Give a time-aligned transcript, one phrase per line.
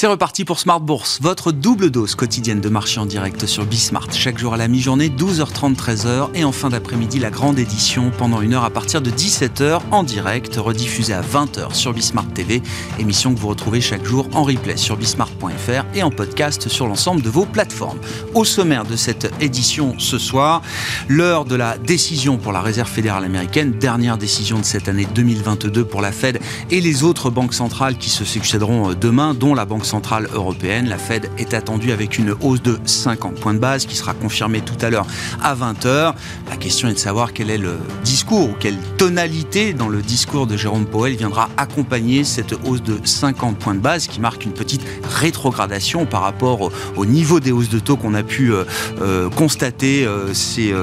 [0.00, 4.12] C'est reparti pour Smart Bourse, votre double dose quotidienne de marché en direct sur Bismart.
[4.12, 6.28] Chaque jour à la mi-journée, 12h30, 13h.
[6.34, 10.04] Et en fin d'après-midi, la grande édition pendant une heure à partir de 17h en
[10.04, 12.62] direct, rediffusée à 20h sur Bismart TV.
[13.00, 17.20] Émission que vous retrouvez chaque jour en replay sur bismart.fr et en podcast sur l'ensemble
[17.20, 17.98] de vos plateformes.
[18.34, 20.62] Au sommaire de cette édition ce soir,
[21.08, 25.84] l'heure de la décision pour la Réserve fédérale américaine, dernière décision de cette année 2022
[25.84, 26.38] pour la Fed
[26.70, 30.88] et les autres banques centrales qui se succéderont demain, dont la Banque centrale européenne.
[30.88, 34.60] La Fed est attendue avec une hausse de 50 points de base qui sera confirmée
[34.60, 35.06] tout à l'heure
[35.42, 36.14] à 20h.
[36.48, 40.46] La question est de savoir quel est le discours ou quelle tonalité dans le discours
[40.46, 44.52] de Jérôme Powell viendra accompagner cette hausse de 50 points de base qui marque une
[44.52, 48.64] petite rétrogradation par rapport au, niveau des hausses de taux qu'on a pu euh,
[49.00, 50.74] euh, constater euh, ces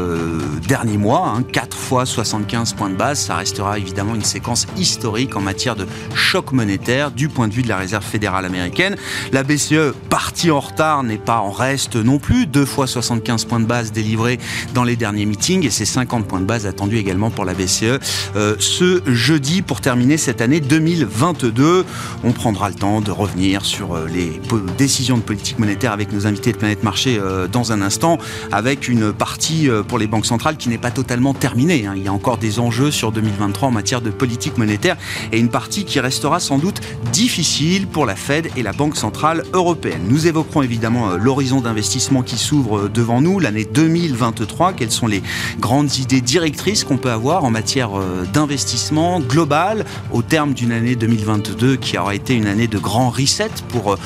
[0.68, 1.38] derniers mois.
[1.52, 1.80] 4 hein.
[1.80, 6.52] fois 75 points de base, ça restera évidemment une séquence historique en matière de choc
[6.52, 8.95] monétaire du point de vue de la Réserve fédérale américaine.
[9.32, 12.46] La BCE, partie en retard, n'est pas en reste non plus.
[12.46, 14.40] Deux fois 75 points de base délivrés
[14.74, 18.00] dans les derniers meetings et c'est 50 points de base attendus également pour la BCE
[18.36, 21.86] euh, ce jeudi pour terminer cette année 2022.
[22.24, 24.40] On prendra le temps de revenir sur euh, les
[24.78, 28.18] décisions de politique monétaire avec nos invités de Planète Marché euh, dans un instant,
[28.52, 31.86] avec une partie pour les banques centrales qui n'est pas totalement terminée.
[31.86, 31.94] Hein.
[31.96, 34.98] Il y a encore des enjeux sur 2023 en matière de politique monétaire
[35.32, 39.44] et une partie qui restera sans doute difficile pour la Fed et la Banque centrale
[39.54, 40.02] européenne.
[40.08, 44.74] Nous évoquerons évidemment euh, l'horizon d'investissement qui s'ouvre euh, devant nous, l'année 2023.
[44.74, 45.24] Quelles sont les
[45.60, 50.96] grandes idées directrices qu'on peut avoir en matière euh, d'investissement global au terme d'une année
[50.96, 53.98] 2022 qui aura été une année de grand reset pour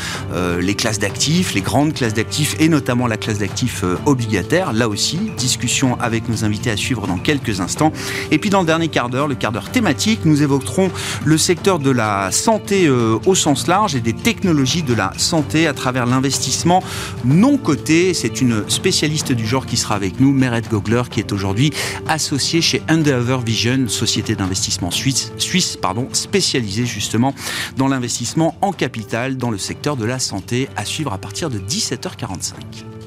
[0.59, 4.73] les classes d'actifs, les grandes classes d'actifs et notamment la classe d'actifs obligataire.
[4.73, 7.91] Là aussi, discussion avec nos invités à suivre dans quelques instants.
[8.31, 10.91] Et puis dans le dernier quart d'heure, le quart d'heure thématique, nous évoquerons
[11.25, 15.74] le secteur de la santé au sens large et des technologies de la santé à
[15.74, 16.84] travers l'investissement
[17.25, 18.13] non coté.
[18.13, 21.72] C'est une spécialiste du genre qui sera avec nous, Meret Gogler, qui est aujourd'hui
[22.07, 27.34] associée chez Endeavor Vision, société d'investissement suisse, suisse pardon, spécialisée justement
[27.78, 31.57] dans l'investissement en capital dans le secteur de la santé, à suivre à partir de
[31.57, 32.99] 17h45.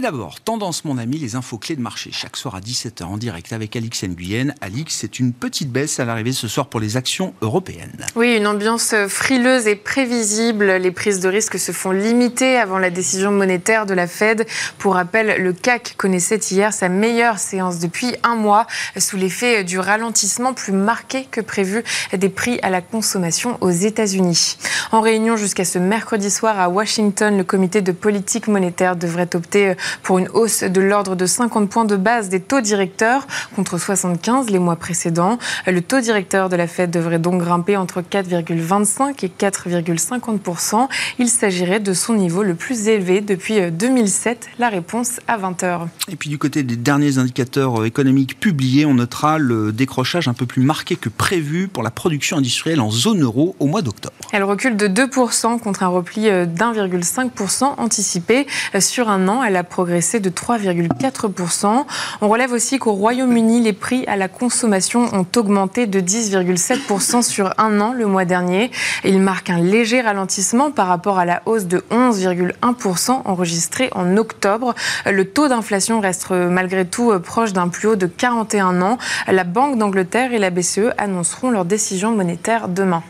[0.00, 2.08] Mais d'abord, tendance mon ami, les infos clés de marché.
[2.10, 4.54] Chaque soir à 17h en direct avec Alix Nguyen.
[4.62, 8.06] Alix, c'est une petite baisse à l'arrivée ce soir pour les actions européennes.
[8.16, 10.72] Oui, une ambiance frileuse et prévisible.
[10.76, 14.46] Les prises de risque se font limiter avant la décision monétaire de la Fed.
[14.78, 18.66] Pour rappel, le CAC connaissait hier sa meilleure séance depuis un mois
[18.96, 21.84] sous l'effet du ralentissement plus marqué que prévu
[22.16, 24.56] des prix à la consommation aux États-Unis.
[24.92, 29.74] En réunion jusqu'à ce mercredi soir à Washington, le comité de politique monétaire devrait opter
[30.02, 34.50] pour une hausse de l'ordre de 50 points de base des taux directeurs contre 75
[34.50, 35.38] les mois précédents.
[35.66, 41.80] Le taux directeur de la Fed devrait donc grimper entre 4,25 et 4,50% Il s'agirait
[41.80, 44.48] de son niveau le plus élevé depuis 2007.
[44.58, 45.86] La réponse à 20h.
[46.08, 50.46] Et puis du côté des derniers indicateurs économiques publiés, on notera le décrochage un peu
[50.46, 54.14] plus marqué que prévu pour la production industrielle en zone euro au mois d'octobre.
[54.32, 58.46] Elle recule de 2% contre un repli d'1,5% anticipé
[58.78, 59.42] sur un an.
[59.42, 61.84] Elle a de 3,4%.
[62.20, 67.52] On relève aussi qu'au Royaume-Uni, les prix à la consommation ont augmenté de 10,7% sur
[67.58, 68.70] un an le mois dernier.
[69.04, 74.74] Il marque un léger ralentissement par rapport à la hausse de 11,1% enregistrée en octobre.
[75.10, 78.98] Le taux d'inflation reste malgré tout proche d'un plus haut de 41 ans.
[79.26, 83.02] La Banque d'Angleterre et la BCE annonceront leur décision monétaire demain.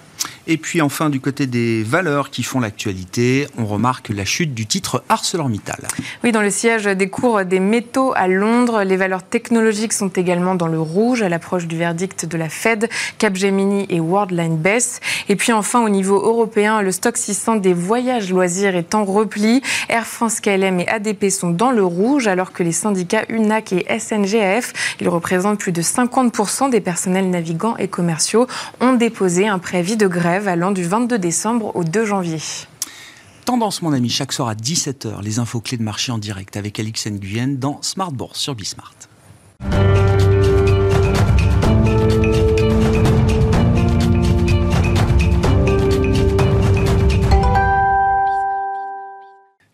[0.47, 4.67] Et puis enfin, du côté des valeurs qui font l'actualité, on remarque la chute du
[4.67, 5.87] titre ArcelorMittal.
[6.25, 10.55] Oui, dans le siège des cours des métaux à Londres, les valeurs technologiques sont également
[10.55, 12.89] dans le rouge à l'approche du verdict de la Fed,
[13.19, 15.01] Capgemini et Worldline baissent.
[15.29, 19.63] Et puis enfin, au niveau européen, le stock 600 des voyages loisirs est en repli.
[19.89, 23.99] Air France, KLM et ADP sont dans le rouge, alors que les syndicats UNAC et
[23.99, 28.47] SNGF, ils représentent plus de 50% des personnels navigants et commerciaux,
[28.81, 32.39] ont déposé un préavis de grève allant du 22 décembre au 2 janvier.
[33.45, 36.79] Tendance, mon ami, chaque soir à 17h, les infos clés de marché en direct avec
[36.79, 38.95] Alix Nguyen dans Smart Bourse sur Bismart.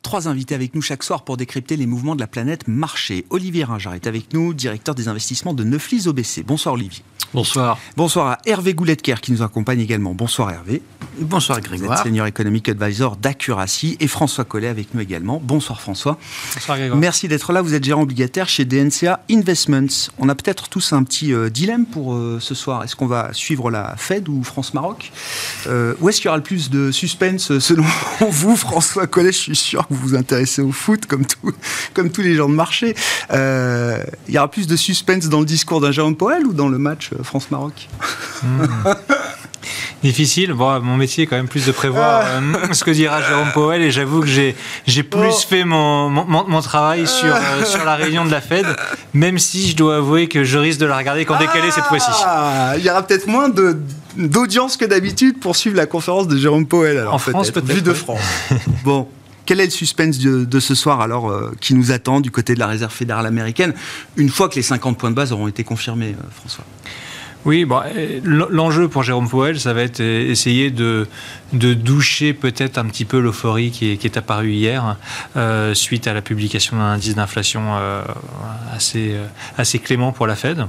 [0.07, 3.27] trois invités avec nous chaque soir pour décrypter les mouvements de la planète marché.
[3.29, 6.45] Olivier Ringard est avec nous, directeur des investissements de Neuflis OBC.
[6.47, 7.03] Bonsoir Olivier.
[7.37, 7.79] Bonsoir.
[7.99, 10.15] Bonsoir à Hervé Gouletker qui nous accompagne également.
[10.15, 10.81] Bonsoir Hervé.
[11.19, 12.03] Bonsoir Grégoire.
[12.03, 15.39] Senior Economic Advisor d'Accuracy et François Collet avec nous également.
[15.43, 16.19] Bonsoir François.
[16.55, 16.99] Bonsoir Grégoire.
[16.99, 17.61] Merci d'être là.
[17.61, 20.09] Vous êtes gérant obligataire chez DNCA Investments.
[20.19, 22.85] On a peut-être tous un petit euh, dilemme pour euh, ce soir.
[22.85, 25.13] Est-ce qu'on va suivre la Fed ou France-Maroc?
[25.67, 27.85] Euh, Où est-ce qu'il y aura le plus de suspense selon
[28.31, 29.33] vous, François Collet?
[29.33, 31.53] Je suis sûr que vous vous intéressez au foot comme, tout,
[31.93, 32.95] comme tous les gens de marché.
[33.31, 36.79] il y aura plus de suspense dans le discours d'un Jérôme Powell ou dans le
[36.79, 37.89] match France-Maroc
[38.43, 38.65] hmm.
[40.03, 40.53] Difficile.
[40.53, 42.41] Bon, mon métier est quand même plus de prévoir ah.
[42.41, 44.55] euh, ce que dira Jérôme Powell et j'avoue que j'ai,
[44.87, 48.67] j'ai plus fait mon, mon, travail sur, euh, sur la réunion de la Fed,
[49.15, 52.11] même si je dois avouer que je risque de la regarder qu'en décalé cette fois-ci.
[52.25, 53.79] Ah, il y aura peut-être moins de,
[54.17, 56.99] d'audience que d'habitude pour suivre la conférence de Jérôme Powell.
[56.99, 57.73] Alors, en France, peut-être.
[57.73, 58.21] Vue de France.
[58.85, 59.09] bon.
[59.45, 62.59] Quel est le suspense de, ce soir alors euh, qui nous attend du côté de
[62.59, 63.75] la Réserve fédérale américaine
[64.17, 66.65] une fois que les 50 points de base auront été confirmés, François?
[67.47, 71.07] Oui, bon, euh, l'enjeu pour Jérôme Powell, ça va être euh, essayer de,
[71.53, 74.97] doucher peut-être un petit peu l'euphorie qui est, apparue hier
[75.37, 77.75] euh, suite à la publication d'un indice d'inflation
[78.77, 80.67] assez clément pour la Fed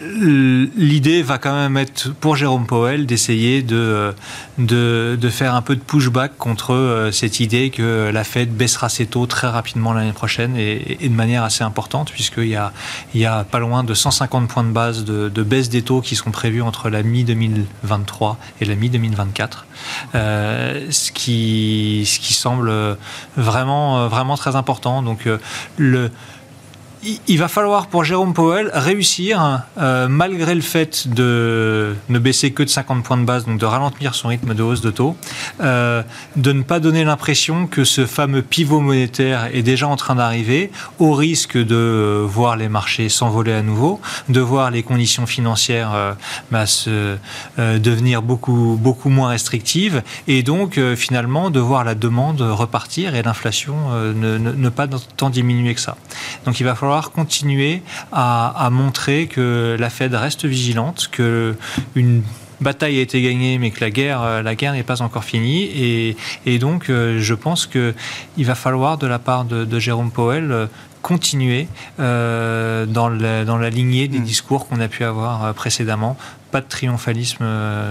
[0.00, 4.14] l'idée va quand même être pour Jérôme Powell d'essayer de,
[4.58, 8.88] de, de, faire un peu de pushback contre euh, cette idée que la Fed baissera
[8.88, 12.72] ses taux très rapidement l'année prochaine et, de manière assez importante puisqu'il y a,
[13.14, 16.00] il y a pas loin de 150 points de base de, de baisse des taux
[16.00, 19.48] qui sont prévus entre la mi-2023 et la mi-2024,
[20.14, 22.72] euh, ce, qui, ce qui semble
[23.36, 25.02] vraiment, vraiment très important.
[25.02, 25.38] Donc euh,
[25.76, 26.10] le
[27.02, 32.62] il va falloir pour Jérôme Powell réussir, euh, malgré le fait de ne baisser que
[32.62, 35.16] de 50 points de base, donc de ralentir son rythme de hausse de taux,
[35.62, 36.02] euh,
[36.36, 40.70] de ne pas donner l'impression que ce fameux pivot monétaire est déjà en train d'arriver,
[40.98, 46.12] au risque de voir les marchés s'envoler à nouveau, de voir les conditions financières euh,
[46.50, 46.64] bah,
[47.56, 53.74] devenir beaucoup, beaucoup moins restrictives, et donc finalement de voir la demande repartir et l'inflation
[54.14, 54.86] ne, ne pas
[55.16, 55.96] tant diminuer que ça.
[56.44, 57.82] Donc il va falloir continuer
[58.12, 61.54] à, montrer que la Fed reste vigilante, que
[61.94, 62.22] une
[62.60, 65.62] bataille a été gagnée, mais que la guerre, euh, la guerre n'est pas encore finie.
[65.62, 66.16] Et,
[66.46, 67.94] et donc, euh, je pense qu'il
[68.38, 70.66] va falloir, de la part de, Jérôme Powell, euh,
[71.02, 74.24] continuer dans, la, dans, la, lignée des hmm.
[74.24, 76.16] discours qu'on a pu avoir précédemment.
[76.50, 77.46] Pas de triomphalisme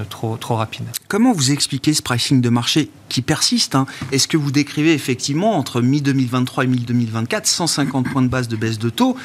[0.10, 0.86] trop, trop rapide.
[1.09, 3.73] Comment vous expliquez ce pricing de marché qui persiste.
[3.73, 3.88] Hein?
[4.11, 8.77] Est-ce que vous décrivez effectivement entre mi-2023 et mi-2024 150 points de base de baisse
[8.77, 9.17] de taux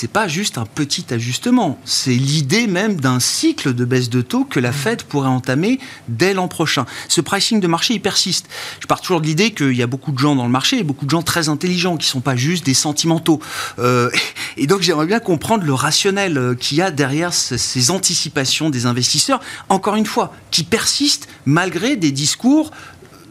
[0.00, 4.44] C'est pas juste un petit ajustement, c'est l'idée même d'un cycle de baisse de taux
[4.44, 6.86] que la Fed pourrait entamer dès l'an prochain.
[7.08, 8.46] Ce pricing de marché, il persiste.
[8.78, 11.04] Je pars toujours de l'idée qu'il y a beaucoup de gens dans le marché, beaucoup
[11.04, 13.40] de gens très intelligents qui sont pas juste des sentimentaux.
[13.80, 14.08] Euh,
[14.56, 18.86] et donc j'aimerais bien comprendre le rationnel euh, qu'il y a derrière ces anticipations des
[18.86, 22.70] investisseurs, encore une fois, qui persistent malgré des discours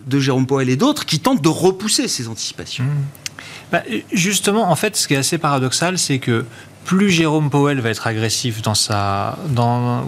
[0.06, 2.84] de Jérôme Powell et d'autres qui tentent de repousser ces anticipations.
[2.84, 3.27] Mmh.
[3.72, 3.84] Bah,
[4.14, 6.46] justement, en fait, ce qui est assez paradoxal, c'est que
[6.86, 9.38] plus Jérôme Powell va être agressif dans sa,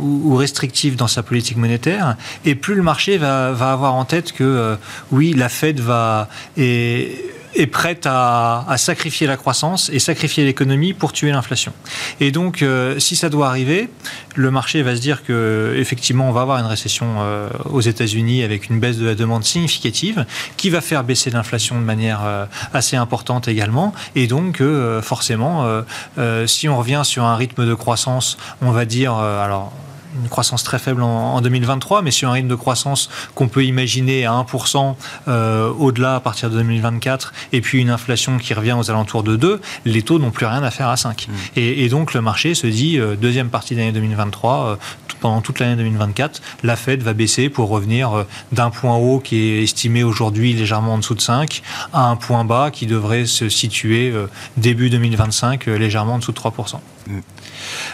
[0.02, 2.16] ou, restrictif dans sa politique monétaire,
[2.46, 4.76] et plus le marché va, avoir en tête que euh,
[5.12, 6.30] oui, la Fed va
[7.56, 11.74] est prête à, sacrifier la croissance et sacrifier l'économie pour tuer l'inflation.
[12.20, 13.90] Et donc, euh, si ça doit arriver,
[14.36, 18.44] le marché va se dire que effectivement, on va avoir une récession euh, aux États-Unis
[18.44, 20.26] avec une baisse de la demande significative,
[20.58, 23.94] qui va faire baisser l'inflation de manière euh, assez importante également.
[24.16, 24.62] Et donc,
[25.02, 25.66] forcément,
[26.46, 29.72] si on revient sur un rythme de croissance, on va dire, alors
[30.16, 34.26] une croissance très faible en, 2023, mais sur un rythme de croissance qu'on peut imaginer
[34.26, 34.96] à 1%
[35.28, 39.36] euh, au-delà à partir de 2024, et puis une inflation qui revient aux alentours de
[39.36, 41.28] 2, les taux n'ont plus rien à faire à 5.
[41.28, 41.34] Mmh.
[41.56, 44.76] Et, donc le marché se dit, euh, deuxième partie d'année 2023, euh,
[45.20, 49.64] pendant toute l'année 2024, la Fed va baisser pour revenir d'un point haut qui est
[49.64, 51.62] estimé aujourd'hui légèrement en dessous de 5
[51.94, 54.14] à un point bas qui devrait se situer
[54.58, 56.80] début 2025 légèrement en dessous de 3%.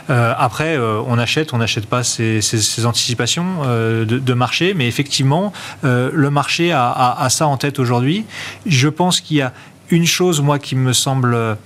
[0.09, 5.53] Euh, après, euh, on achète, on n'achète pas ces, anticipations euh, de, marché, mais effectivement,
[5.83, 8.25] le marché a, ça en tête aujourd'hui.
[8.65, 9.53] Je pense qu'il y a
[9.89, 11.57] une chose, moi, qui me semble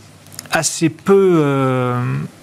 [0.51, 1.43] assez peu,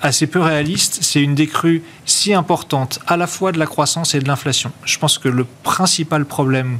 [0.01, 4.21] assez peu réaliste, c'est une décrue si importante à la fois de la croissance et
[4.21, 4.73] de l'inflation.
[4.85, 6.79] Je pense que le principal problème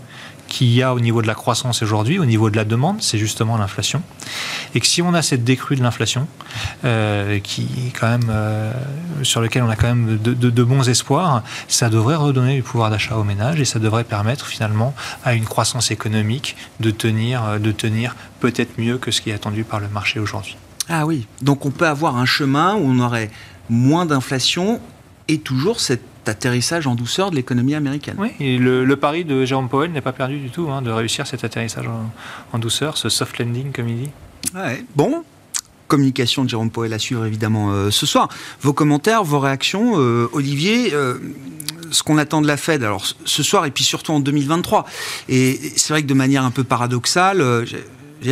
[0.49, 3.19] qu'il y a au niveau de la croissance aujourd'hui, au niveau de la demande, c'est
[3.19, 4.03] justement l'inflation.
[4.75, 6.27] Et que si on a cette décrue de l'inflation,
[6.85, 7.67] euh, qui
[7.99, 8.73] quand même euh,
[9.23, 13.17] sur lequel on a quand même de, bons espoirs, ça devrait redonner du pouvoir d'achat
[13.17, 17.73] aux ménages et ça devrait permettre finalement à une croissance économique de tenir, euh, de
[17.73, 20.57] tenir peut-être mieux que ce qui est attendu par le marché aujourd'hui.
[20.89, 23.31] Ah oui, donc on peut avoir un chemin où on aurait
[23.69, 24.81] moins d'inflation
[25.29, 28.17] et toujours cet atterrissage en douceur de l'économie américaine.
[28.19, 31.27] Oui, et le, pari de Jérôme Powell n'est pas perdu du tout, hein, de réussir
[31.27, 31.87] cet atterrissage
[32.53, 34.11] en, douceur, ce soft landing comme il dit.
[34.55, 34.85] Ouais.
[34.95, 35.25] Bon,
[35.89, 38.29] communication de Jérôme Powell à suivre évidemment euh, ce soir.
[38.61, 41.19] Vos commentaires, vos réactions, euh, Olivier, euh,
[41.91, 44.87] ce qu'on attend de la Fed, alors ce soir et puis surtout en 2023.
[45.29, 47.65] Et c'est vrai que de manière un peu paradoxale,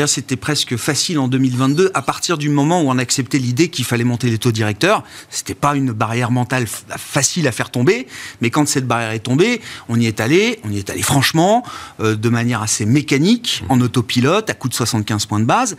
[0.07, 4.05] c'était presque facile en 2022 à partir du moment où on acceptait l'idée qu'il fallait
[4.05, 5.05] monter les taux directeurs.
[5.31, 8.07] C'était pas une barrière mentale facile à faire tomber,
[8.41, 11.64] mais quand cette barrière est tombée, on y est allé, on y est allé franchement,
[12.00, 15.76] euh, de manière assez mécanique, en autopilote, à coup de 75 points de base.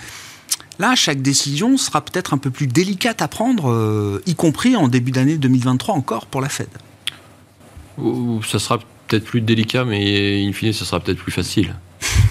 [0.77, 4.87] Là, chaque décision sera peut-être un peu plus délicate à prendre, euh, y compris en
[4.87, 6.67] début d'année 2023 encore pour la Fed.
[8.45, 11.75] Ça sera peut-être plus délicat, mais in fine, ça sera peut-être plus facile.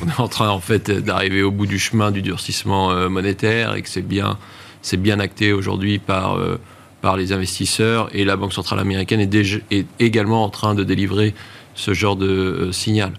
[0.03, 3.75] On est en train en fait d'arriver au bout du chemin du durcissement euh, monétaire
[3.75, 4.39] et que c'est bien,
[4.83, 6.59] c'est bien acté aujourd'hui par, euh,
[7.01, 11.35] par les investisseurs et la Banque centrale américaine est, également en train de délivrer
[11.75, 13.13] ce genre de euh, signal.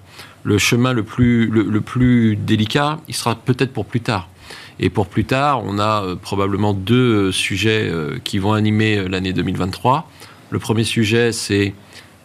[0.43, 4.29] Le chemin le plus, le, plus délicat, il sera peut-être pour plus tard.
[4.79, 7.91] Et pour plus tard, on a probablement deux sujets
[8.23, 10.07] qui vont animer l'année 2023.
[10.51, 11.73] Le premier sujet, c'est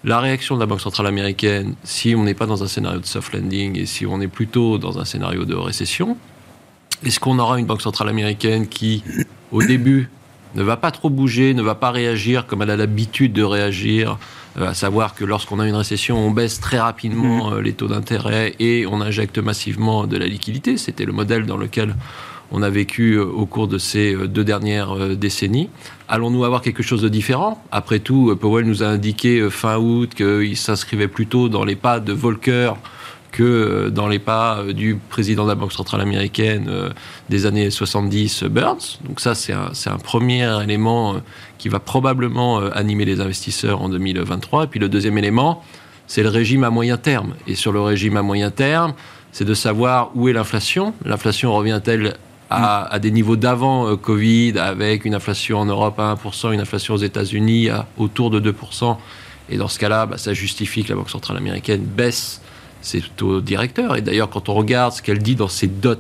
[0.04, 3.06] la réaction de la Banque centrale américaine, si on n'est pas dans un scénario de
[3.06, 6.16] soft landing et si on est plutôt dans un scénario de récession,
[7.04, 9.02] est-ce qu'on aura une Banque centrale américaine qui,
[9.52, 10.10] au début,
[10.54, 14.18] ne va pas trop bouger, ne va pas réagir comme elle a l'habitude de réagir,
[14.58, 17.54] euh, à savoir que lorsqu'on a une récession, on baisse très rapidement mmh.
[17.54, 20.76] euh, les taux d'intérêt et on injecte massivement de la liquidité.
[20.76, 21.94] C'était le modèle dans lequel
[22.50, 25.70] on a vécu euh, au cours de ces deux dernières décennies.
[26.12, 30.56] Allons-nous avoir quelque chose de différent Après tout, Powell nous a indiqué fin août qu'il
[30.56, 32.72] s'inscrivait plutôt dans les pas de Volcker
[33.30, 36.68] que dans les pas du président de la Banque centrale américaine
[37.28, 38.98] des années 70, Burns.
[39.04, 41.14] Donc ça, c'est un, un, premier élément
[41.58, 44.64] qui va probablement animer les investisseurs en 2023.
[44.64, 45.62] Et puis le deuxième élément,
[46.08, 47.34] c'est le régime à moyen terme.
[47.46, 48.94] Et sur le régime à moyen terme,
[49.30, 50.92] c'est de savoir où est l'inflation.
[51.04, 52.16] L'inflation revient-elle
[52.50, 56.94] à, des niveaux d'avant euh, Covid, avec une inflation en Europe à 1%, une inflation
[56.94, 58.96] aux États-Unis à autour de 2%.
[59.50, 62.40] Et dans ce cas-là, bah, ça justifie que la Banque centrale américaine baisse
[62.82, 63.96] ses taux directeurs.
[63.96, 65.94] Et d'ailleurs, quand on regarde ce qu'elle dit dans ses dots,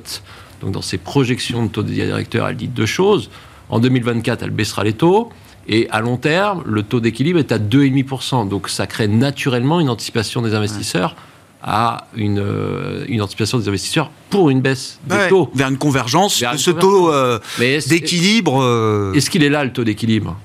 [0.60, 3.30] donc dans ses projections de taux directeurs, elle dit deux choses.
[3.68, 5.30] En 2024, elle baissera les taux.
[5.68, 8.48] Et à long terme, le taux d'équilibre est à 2,5%.
[8.48, 11.14] Donc ça crée naturellement une anticipation des investisseurs
[11.62, 15.50] à une, euh, une anticipation des investisseurs pour une baisse des taux.
[15.54, 18.62] Vers une convergence de ce taux euh, d'équilibre.
[18.62, 19.12] Euh.
[19.14, 20.36] Est-ce qu'il est là le taux d'équilibre?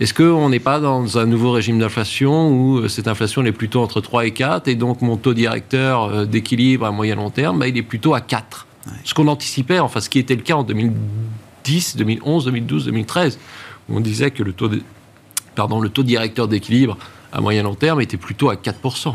[0.00, 4.00] Est-ce qu'on n'est pas dans un nouveau régime d'inflation où cette inflation est plutôt entre
[4.00, 7.76] 3 et 4 et donc mon taux directeur d'équilibre à moyen long terme, bah, il
[7.76, 8.66] est plutôt à 4
[9.04, 13.38] Ce qu'on anticipait, enfin ce qui était le cas en 2010, 2011, 2012, 2013,
[13.90, 14.70] où on disait que le taux,
[15.54, 16.96] pardon, le taux directeur d'équilibre
[17.32, 19.14] à moyen long terme était plutôt à 4%.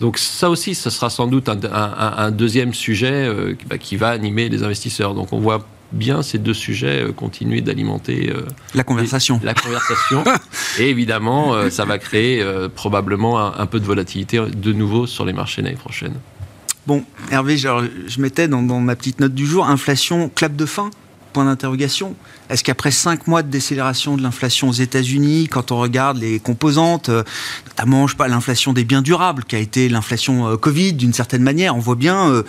[0.00, 4.48] Donc ça aussi, ce sera sans doute un, deuxième sujet euh, bah, qui va animer
[4.48, 5.14] les investisseurs.
[5.14, 8.42] Donc on voit bien ces deux sujets euh, continuer d'alimenter euh,
[8.74, 9.40] la conversation.
[9.42, 10.22] la conversation.
[10.78, 15.62] Et évidemment, ça va créer probablement un, peu de volatilité de nouveau sur les marchés
[15.62, 16.14] l'année prochaine.
[16.86, 20.90] Bon, Hervé, je mettais dans, dans ma petite note du jour, inflation, clap de fin
[21.44, 22.14] D'interrogation.
[22.50, 27.08] Est-ce qu'après cinq mois de décélération de l'inflation aux États-Unis, quand on regarde les composantes,
[27.08, 27.22] euh,
[27.66, 31.42] notamment je pas l'inflation des biens durables, qui a été l'inflation euh, Covid d'une certaine
[31.42, 32.42] manière, on voit bien euh,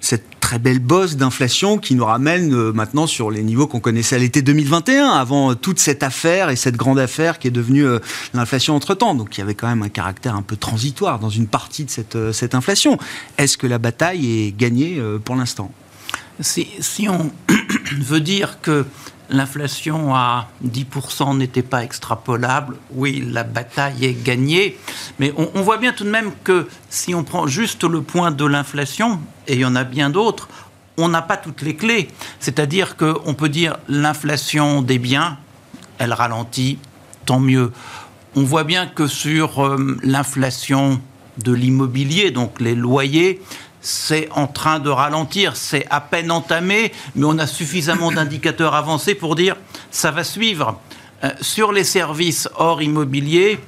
[0.00, 4.18] cette très belle bosse d'inflation qui nous ramène maintenant sur les niveaux qu'on connaissait à
[4.18, 7.86] l'été 2021, avant toute cette affaire et cette grande affaire qui est devenue
[8.34, 9.14] l'inflation entre-temps.
[9.14, 12.32] Donc il y avait quand même un caractère un peu transitoire dans une partie de
[12.32, 12.98] cette inflation.
[13.38, 15.70] Est-ce que la bataille est gagnée pour l'instant?
[16.42, 17.30] Si, on
[17.98, 18.86] veut dire que
[19.30, 24.76] l'inflation à 10% n'était pas extrapolable, oui, la bataille est gagnée,
[25.18, 28.44] mais on, voit bien tout de même que si on prend juste le point de
[28.44, 30.48] l'inflation, et il y en a bien d'autres,
[30.98, 32.08] on n'a pas toutes les clés.
[32.38, 35.38] C'est-à-dire qu'on peut dire l'inflation des biens,
[35.98, 36.78] elle ralentit,
[37.24, 37.72] tant mieux.
[38.34, 41.00] On voit bien que sur euh, l'inflation
[41.38, 43.40] de l'immobilier, donc les loyers,
[43.82, 49.14] c'est en train de ralentir, c'est à peine entamé, mais on a suffisamment d'indicateurs avancés
[49.14, 49.56] pour dire
[49.90, 50.80] ça va suivre.
[51.24, 53.60] Euh, sur les services hors immobilier,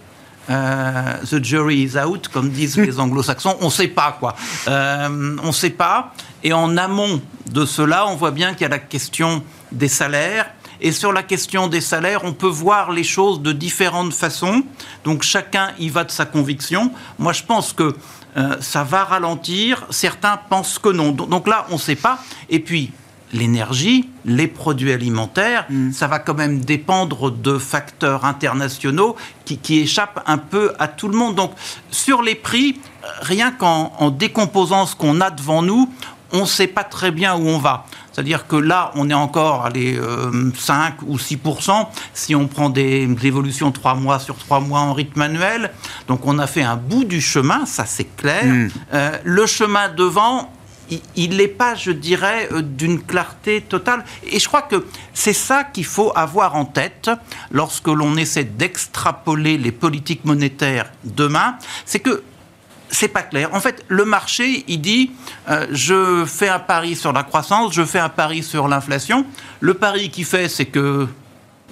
[0.51, 3.57] euh, the jury is out, comme disent les anglo-saxons.
[3.61, 4.35] On ne sait pas, quoi.
[4.69, 6.13] Euh, on ne sait pas.
[6.43, 9.43] Et en amont de cela, on voit bien qu'il y a la question
[9.73, 10.51] des salaires.
[10.81, 14.63] Et sur la question des salaires, on peut voir les choses de différentes façons.
[15.05, 16.91] Donc chacun y va de sa conviction.
[17.19, 17.95] Moi, je pense que
[18.37, 19.87] euh, ça va ralentir.
[19.91, 21.13] Certains pensent que non.
[21.13, 22.19] Donc là, on ne sait pas.
[22.49, 22.93] Et puis,
[23.33, 25.93] l'énergie, les produits alimentaires, mm.
[25.93, 31.17] ça va quand même dépendre de facteurs internationaux qui, échappent un peu à tout le
[31.17, 31.35] monde.
[31.35, 31.53] Donc
[31.91, 32.81] sur les prix,
[33.21, 35.93] rien qu'en décomposant ce qu'on a devant nous,
[36.33, 37.87] on ne sait pas très bien où on va.
[38.15, 39.99] C'est-à-dire que là, on est encore à les
[40.57, 45.21] 5 ou 6% si on prend des évolutions 3 mois sur 3 mois en rythme
[45.23, 45.73] annuel.
[46.09, 48.45] Donc on a fait un bout du chemin, ça c'est clair.
[48.45, 48.69] Mm.
[48.93, 50.53] Euh, le chemin devant,
[51.17, 54.05] il n'est pas, je dirais, euh, d'une clarté totale.
[54.31, 57.11] Et je crois que c'est ça qu'il faut avoir en tête
[57.51, 61.57] lorsque l'on essaie d'extrapoler les politiques monétaires demain.
[61.87, 62.23] C'est que
[62.95, 63.51] c'est pas clair.
[63.53, 65.11] En fait, le marché, il dit
[65.49, 69.27] euh, je fais un pari sur la croissance, je fais un pari sur l'inflation.
[69.61, 71.07] Le pari qu'il fait, c'est que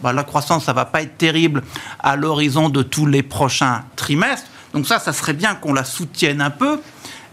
[0.03, 1.63] bah, la croissance, ça va pas être terrible
[2.01, 4.49] à l'horizon de tous les prochains trimestres.
[4.75, 6.81] Donc ça, ça serait bien qu'on la soutienne un peu.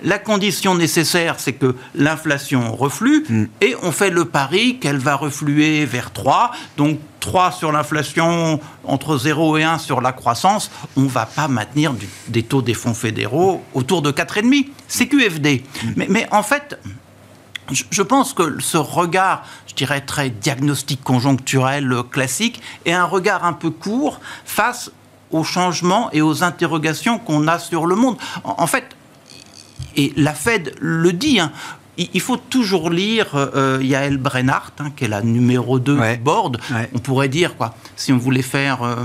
[0.04, 3.46] La condition nécessaire, c'est que l'inflation reflue mm.
[3.62, 6.52] et on fait le pari qu'elle va refluer vers 3.
[6.78, 11.48] Donc 3 sur l'inflation, entre 0 et 1 sur la croissance, on ne va pas
[11.48, 11.94] maintenir
[12.28, 14.70] des taux des fonds fédéraux autour de 4,5.
[14.88, 15.64] C'est QFD.
[15.84, 15.88] Mm.
[15.98, 16.80] Mais, mais en fait,
[17.92, 23.54] je pense que ce regard, je dirais très diagnostic conjoncturel classique, est un regard un
[23.54, 24.92] peu court face
[25.32, 28.18] aux changements et aux interrogations qu'on a sur le monde.
[28.44, 28.96] En fait,
[29.96, 31.52] et la Fed le dit, hein,
[32.14, 36.58] il faut toujours lire euh, Yael Brennart, hein, qui est la numéro 2 du board.
[36.94, 38.96] On pourrait dire, quoi, si on voulait faire euh,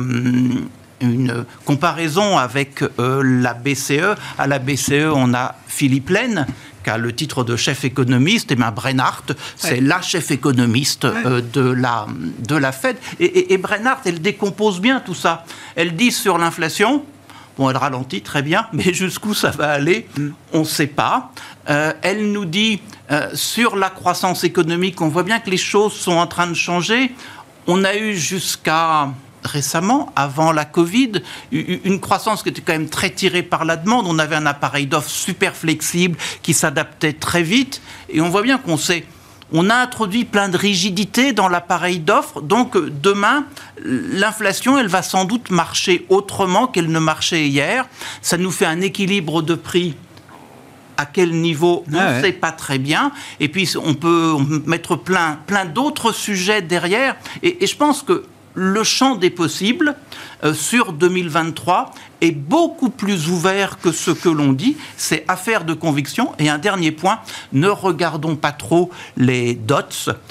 [1.00, 6.46] une comparaison avec euh, la BCE, à la BCE, on a Philippe Laine,
[6.84, 9.24] qui a le titre de chef économiste, et bien Brennart,
[9.56, 12.06] c'est la chef économiste de, la,
[12.46, 12.96] de la Fed.
[13.18, 15.46] Et, et, et Brennart, elle décompose bien tout ça.
[15.76, 17.04] Elle dit sur l'inflation,
[17.56, 20.08] Bon, elle ralentit très bien, mais jusqu'où ça va aller,
[20.52, 21.30] on ne sait pas.
[21.70, 22.80] Euh, elle nous dit
[23.10, 26.54] euh, sur la croissance économique, on voit bien que les choses sont en train de
[26.54, 27.12] changer.
[27.66, 29.08] On a eu jusqu'à
[29.44, 31.12] récemment, avant la Covid,
[31.52, 34.06] une croissance qui était quand même très tirée par la demande.
[34.08, 37.82] On avait un appareil d'offre super flexible qui s'adaptait très vite.
[38.08, 39.04] Et on voit bien qu'on sait
[39.52, 42.40] on a introduit plein de rigidités dans l'appareil d'offres.
[42.40, 43.44] Donc demain,
[43.84, 47.86] l'inflation, elle va sans doute marcher autrement qu'elle ne marchait hier.
[48.22, 49.96] Ça nous fait un équilibre de prix
[50.96, 53.10] à quel niveau, on ne sait pas très bien.
[53.40, 57.16] Et puis, on peut mettre plein, plein d'autres sujets derrière.
[57.42, 59.96] et, je pense que le champ des possibles
[60.44, 64.76] euh, sur 2023 est beaucoup plus ouvert que ce que l'on dit.
[64.96, 66.32] C'est affaire de conviction.
[66.38, 67.20] Et un dernier point,
[67.52, 69.76] ne regardons pas trop les dots,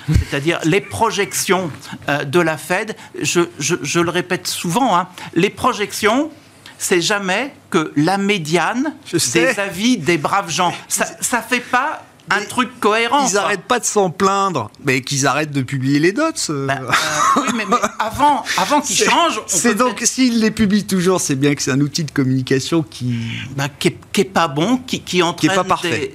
[0.08, 1.70] c'est-à-dire les projections
[2.10, 2.96] euh, de la Fed.
[3.22, 6.32] Je, le répète souvent, hein, les projections,
[6.78, 8.94] c'est jamais que la médiane
[9.34, 10.74] des avis des braves gens.
[10.88, 13.28] Ça ne fait pas un truc cohérent.
[13.28, 16.24] Ils n'arrêtent pas de s'en plaindre, mais qu'ils arrêtent de publier les dots.
[16.50, 16.68] Euh.
[16.68, 17.66] Bah, euh, oui, mais,
[18.00, 19.42] avant, avant qu'ils changent.
[19.48, 23.20] C'est donc, s'ils les publient toujours, c'est bien que c'est un outil de communication qui.
[23.56, 25.64] Bah, qui, est, pas bon, qui, qui entraîne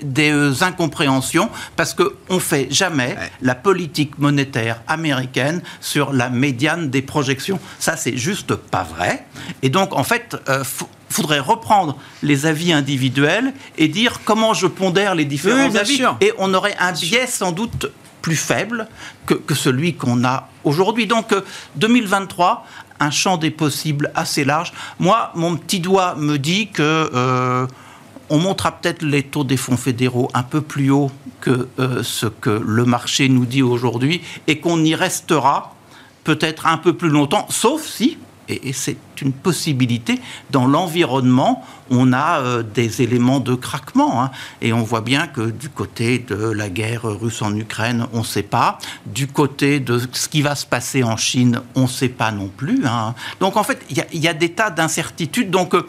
[0.02, 6.90] des, euh, incompréhensions, parce qu'on ne fait jamais la politique monétaire américaine sur la médiane
[6.90, 7.60] des projections.
[7.78, 9.26] Ça, c'est juste pas vrai.
[9.62, 10.36] Et donc, en fait,
[11.08, 16.02] faudrait reprendre les avis individuels et dire comment je pondère les différents avis.
[16.20, 17.90] Et on aurait un biais sans doute
[18.22, 18.88] plus faible
[19.26, 21.06] que, celui qu'on a aujourd'hui.
[21.06, 21.34] Donc
[21.76, 24.72] 2023, euh, un champ des possibles assez large.
[24.98, 27.66] Moi, mon petit doigt me dit que euh,
[28.28, 32.26] on montera peut-être les taux des fonds fédéraux un peu plus haut que euh, ce
[32.26, 35.74] que le marché nous dit aujourd'hui et qu'on y restera
[36.24, 38.18] peut-être un peu plus longtemps, sauf si
[38.48, 40.20] et, c'est une possibilité.
[40.50, 44.22] Dans l'environnement, on a euh, des éléments de craquement.
[44.22, 44.30] Hein.
[44.62, 48.24] et on voit bien que du côté de la guerre russe en Ukraine, on ne
[48.24, 48.78] sait pas.
[49.06, 52.48] Du côté de ce qui va se passer en Chine, on ne sait pas non
[52.48, 52.87] plus.
[52.87, 53.14] Hein.
[53.40, 55.50] Donc en fait, il y, a des tas d'incertitudes.
[55.50, 55.87] Donc euh,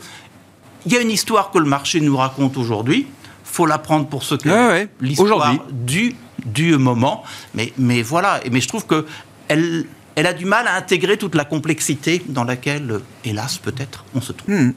[0.85, 3.07] il y a une histoire que le marché nous raconte aujourd'hui.
[3.43, 7.23] faut la prendre pour ce que l'histoire du, du moment.
[7.53, 8.39] Mais, mais voilà.
[8.51, 9.05] Mais je trouve que
[9.47, 14.21] elle, elle a du mal à intégrer toute la complexité dans laquelle, hélas peut-être, on
[14.21, 14.53] se trouve.
[14.53, 14.73] Hmm.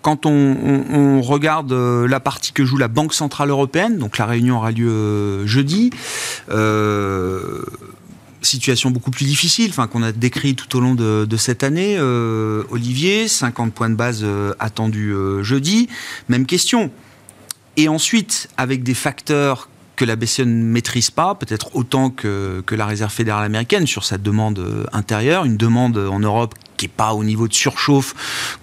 [0.00, 4.56] Quand on, regarde euh, la partie que joue la Banque Centrale Européenne, donc la réunion
[4.56, 5.90] aura lieu euh, jeudi,
[6.50, 7.62] euh,
[8.40, 11.98] situation beaucoup plus difficile, qu'on a décrit tout au long de, cette année.
[12.70, 14.24] Olivier, 50 points de base
[14.60, 15.88] attendus jeudi,
[16.28, 16.92] même question.
[17.76, 22.74] Et ensuite, avec des facteurs que la BCE ne maîtrise pas, peut-être autant que, que,
[22.74, 27.14] la Réserve fédérale américaine sur sa demande intérieure, une demande en Europe qui n'est pas
[27.14, 28.14] au niveau de surchauffe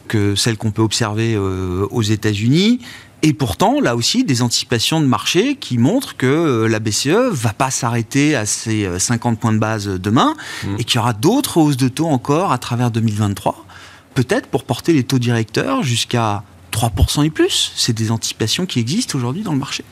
[0.07, 2.79] que celle qu'on peut observer aux États-Unis,
[3.25, 7.53] et pourtant, là aussi, des anticipations de marché qui montrent que euh, la BCE va
[7.53, 10.75] pas s'arrêter à ces 50 euh, points de base demain mmh.
[10.77, 13.65] et qu'il y aura d'autres hausses de taux encore à travers 2023,
[14.13, 17.71] peut-être pour porter les taux directeurs jusqu'à 3% et plus.
[17.75, 19.83] C'est des anticipations qui existent aujourd'hui dans le marché.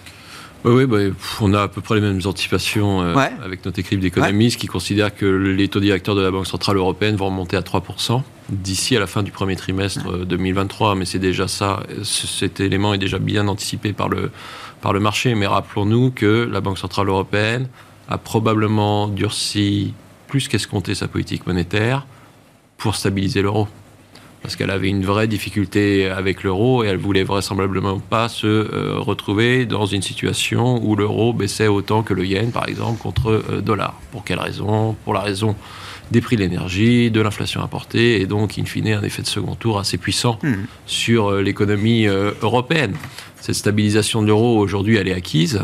[0.66, 0.98] Oui, bah,
[1.42, 5.14] on a à peu près les mêmes anticipations euh, avec notre équipe d'économistes qui considèrent
[5.14, 9.00] que les taux directeurs de la Banque Centrale Européenne vont remonter à 3% d'ici à
[9.00, 10.92] la fin du premier trimestre 2023.
[10.92, 14.32] Euh, Mais c'est déjà ça, cet élément est déjà bien anticipé par le,
[14.82, 15.36] par le marché.
[15.36, 17.68] Mais rappelons-nous que la Banque Centrale Européenne
[18.08, 19.94] a probablement durci
[20.28, 22.06] plus qu'escompté sa politique monétaire
[22.78, 23.68] pour stabiliser l'euro
[24.44, 29.00] parce qu'elle avait une vraie difficulté avec l'euro et elle voulait vraisemblablement pas se euh,
[29.00, 33.62] retrouver dans une situation où l'euro baissait autant que le yen, par exemple, contre euh,
[33.62, 34.00] dollar.
[34.12, 34.98] Pour quelle raison?
[35.06, 35.56] Pour la raison
[36.12, 39.56] des prix de l'énergie, de l'inflation importée, et donc, in fine, un effet de second
[39.56, 40.66] tour assez puissant hmm.
[40.86, 42.96] sur euh, l'économie européenne.
[43.40, 45.62] Cette stabilisation de l'euro, aujourd'hui, elle est acquise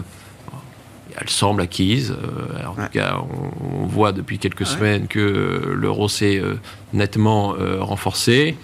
[1.20, 2.12] elle semble acquise.
[2.12, 3.22] Euh, en tout cas,
[3.62, 6.56] on, voit depuis quelques semaines que euh, l'euro s'est euh,
[6.94, 8.56] nettement renforcé,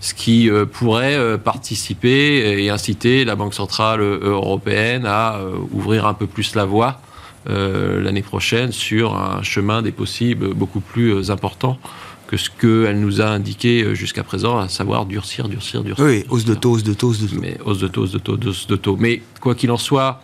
[0.00, 5.40] ce qui pourrait participer et inciter la Banque centrale européenne à
[5.72, 7.00] ouvrir un peu plus la voie
[7.46, 11.78] l'année prochaine sur un chemin des possibles beaucoup plus important
[12.26, 16.04] que ce qu'elle nous a indiqué jusqu'à présent, à savoir durcir, durcir, durcir.
[16.04, 17.40] Oui, hausse de taux, hausse de taux, hausse de taux.
[17.40, 18.96] Mais hausse de taux, hausse de taux, hausse de taux.
[18.98, 20.22] Mais quoi qu'il en soit,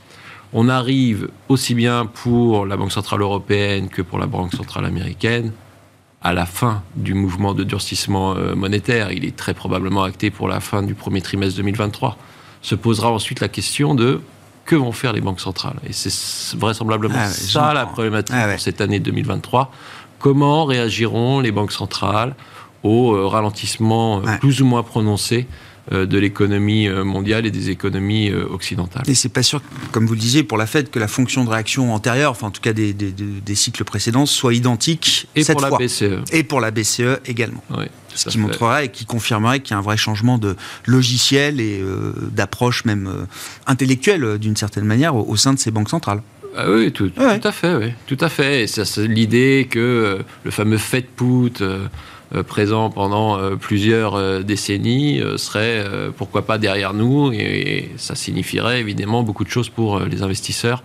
[0.52, 5.52] on arrive aussi bien pour la Banque Centrale Européenne que pour la Banque Centrale Américaine
[6.22, 9.10] à la fin du mouvement de durcissement euh, monétaire.
[9.12, 12.16] Il est très probablement acté pour la fin du premier trimestre 2023.
[12.62, 14.20] Se posera ensuite la question de
[14.66, 18.60] que vont faire les banques centrales Et c'est vraisemblablement ah ça la problématique ah pour
[18.60, 19.72] cette année 2023.
[20.18, 22.34] Comment réagiront les banques centrales
[22.82, 25.46] au euh, ralentissement euh, plus ou moins prononcé
[25.90, 29.02] de l'économie euh, mondiale et des économies euh, occidentales.
[29.08, 31.50] Et c'est pas sûr, comme vous le disiez, pour la Fed, que la fonction de
[31.50, 32.94] réaction antérieure, enfin en tout cas des,
[33.54, 35.78] cycles précédents, soit identique et cette pour fois.
[35.78, 36.32] la BCE.
[36.32, 37.62] Et pour la BCE également.
[38.14, 41.80] Ce qui montrerait et qui confirmerait qu'il y a un vrai changement de logiciel et
[42.32, 43.26] d'approche même
[43.66, 46.22] intellectuelle d'une certaine manière au, sein de ces banques centrales.
[46.56, 47.92] Ah oui, tout, tout, à fait, oui.
[48.06, 48.66] Tout à fait.
[48.66, 51.86] c'est l'idée que le fameux Fed put euh,
[52.46, 55.84] présent pendant euh, plusieurs euh, décennies serait
[56.16, 57.32] pourquoi pas derrière nous.
[57.32, 60.82] Et, ça signifierait évidemment beaucoup de choses pour les investisseurs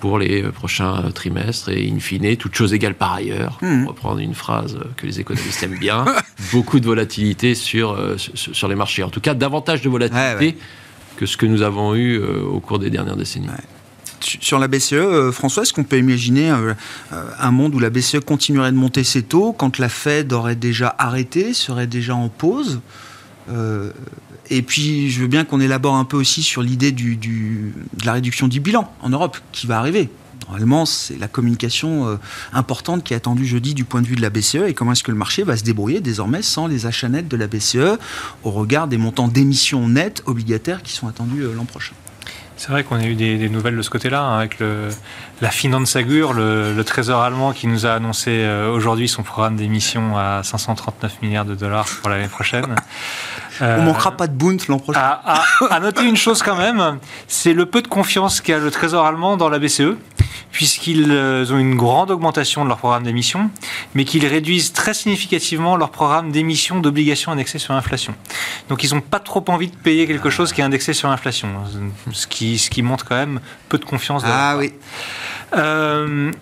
[0.00, 3.86] pour les prochains trimestres et in fine, toute chose égale par ailleurs, pour hmm.
[3.88, 6.04] reprendre une phrase que les économistes aiment bien,
[6.52, 9.02] beaucoup de volatilité sur, sur, les marchés.
[9.02, 10.56] En tout cas, davantage de volatilité
[11.16, 13.48] que ce que nous avons eu au cours des dernières décennies
[14.20, 16.74] sur la BCE, euh, François, est-ce qu'on peut imaginer euh,
[17.38, 20.94] un, monde où la BCE continuerait de monter ses taux quand la Fed aurait déjà
[20.98, 22.80] arrêté, serait déjà en pause
[23.50, 23.92] euh,
[24.50, 28.46] et puis, je veux bien qu'on élabore un peu aussi sur l'idée de la réduction
[28.46, 30.10] du bilan en Europe qui va arriver.
[30.46, 32.18] Normalement, c'est la communication
[32.54, 35.02] importante qui est attendue jeudi du point de vue de la BCE et comment est-ce
[35.02, 37.98] que le marché va se débrouiller désormais sans les achats nets de la BCE
[38.42, 41.94] au regard des montants d'émissions nettes obligataires qui sont attendus l'an prochain.
[42.58, 44.88] C'est vrai qu'on a eu des, nouvelles de ce côté-là, hein, avec le,
[45.40, 50.18] la Finanzagur, le, le trésor allemand, qui nous a annoncé euh, aujourd'hui son programme d'émission
[50.18, 52.74] à 539 milliards de dollars pour l'année prochaine.
[53.60, 55.00] On manquera pas de Bund l'an prochain.
[55.00, 59.06] À, à, noter une chose quand même, c'est le peu de confiance qu'a le trésor
[59.06, 59.96] allemand dans la BCE
[60.50, 63.50] puisqu'ils euh, ont une grande augmentation de leur programme d'émission,
[63.94, 68.14] mais qu'ils réduisent très significativement leur programme d'émission d'obligations indexées sur l'inflation.
[68.68, 71.48] Donc ils n'ont pas trop envie de payer quelque chose qui est indexé sur l'inflation,
[72.12, 74.22] ce qui, ce qui montre quand même peu de confiance.
[74.26, 74.72] Ah oui.
[75.56, 76.32] Euh,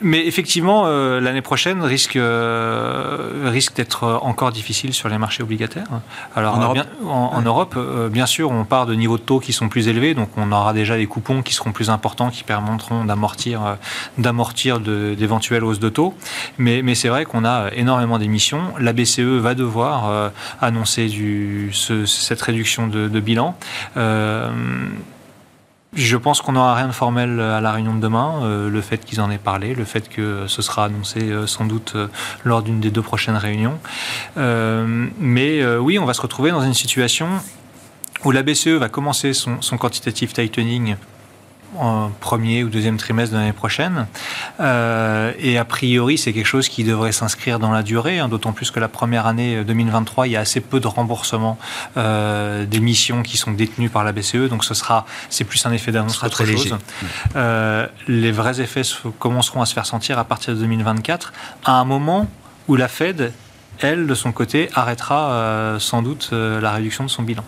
[0.00, 5.86] mais effectivement, euh, l'année prochaine risque, euh, risque d'être encore difficile sur les marchés obligataires.
[6.34, 9.38] Alors, en Europe, bien, en, Europe euh, bien sûr, on part de niveaux de taux
[9.38, 12.42] qui sont plus élevés, donc on aura déjà des coupons qui seront plus importants, qui
[12.42, 13.76] permettront d'amortir,
[14.18, 16.14] d'amortir d'éventuelles hausses de taux.
[16.58, 18.62] Mais, mais c'est vrai qu'on a énormément d'émissions.
[18.80, 23.56] La BCE va devoir annoncer du, cette réduction de, de bilan.
[25.96, 28.40] Je pense qu'on n'aura rien de formel à la réunion de demain.
[28.42, 31.66] Euh, le fait qu'ils en aient parlé, le fait que ce sera annoncé euh, sans
[31.66, 32.08] doute euh,
[32.44, 33.78] lors d'une des deux prochaines réunions.
[34.36, 37.28] mais oui, on va se retrouver dans une situation
[38.24, 40.96] où la BCE va commencer son, son quantitative tightening
[41.78, 44.06] en premier ou deuxième trimestre de l'année prochaine.
[44.60, 48.52] Euh, et a priori, c'est quelque chose qui devrait s'inscrire dans la durée, hein, d'autant
[48.52, 51.58] plus que la première année 2023, il y a assez peu de remboursement
[51.96, 55.72] euh, des missions qui sont détenues par la BCE, donc ce sera, c'est plus un
[55.72, 56.70] effet d'annonce très léger.
[57.36, 58.82] Euh, les vrais effets
[59.18, 61.32] commenceront à se faire sentir à partir de 2024,
[61.64, 62.28] à un moment
[62.68, 63.32] où la Fed
[63.80, 67.44] elle, de son côté, arrêtera euh, sans doute euh, la réduction de son bilan,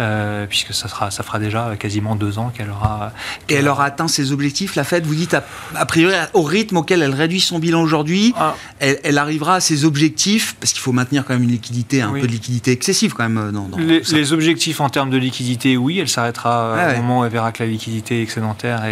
[0.00, 3.12] euh, puisque ça, sera, ça fera déjà quasiment deux ans qu'elle aura...
[3.48, 5.36] Et elle aura atteint ses objectifs, la Fed, vous dites,
[5.74, 8.54] a, priori, au rythme auquel elle réduit son bilan aujourd'hui, ah.
[8.80, 12.22] elle, arrivera à ses objectifs, parce qu'il faut maintenir quand même une liquidité, un peu
[12.22, 13.52] de liquidité excessive quand même.
[13.52, 17.32] Dans, les, objectifs en termes de liquidité, oui, elle s'arrêtera ah au moment où elle
[17.32, 18.82] verra que la liquidité excédentaire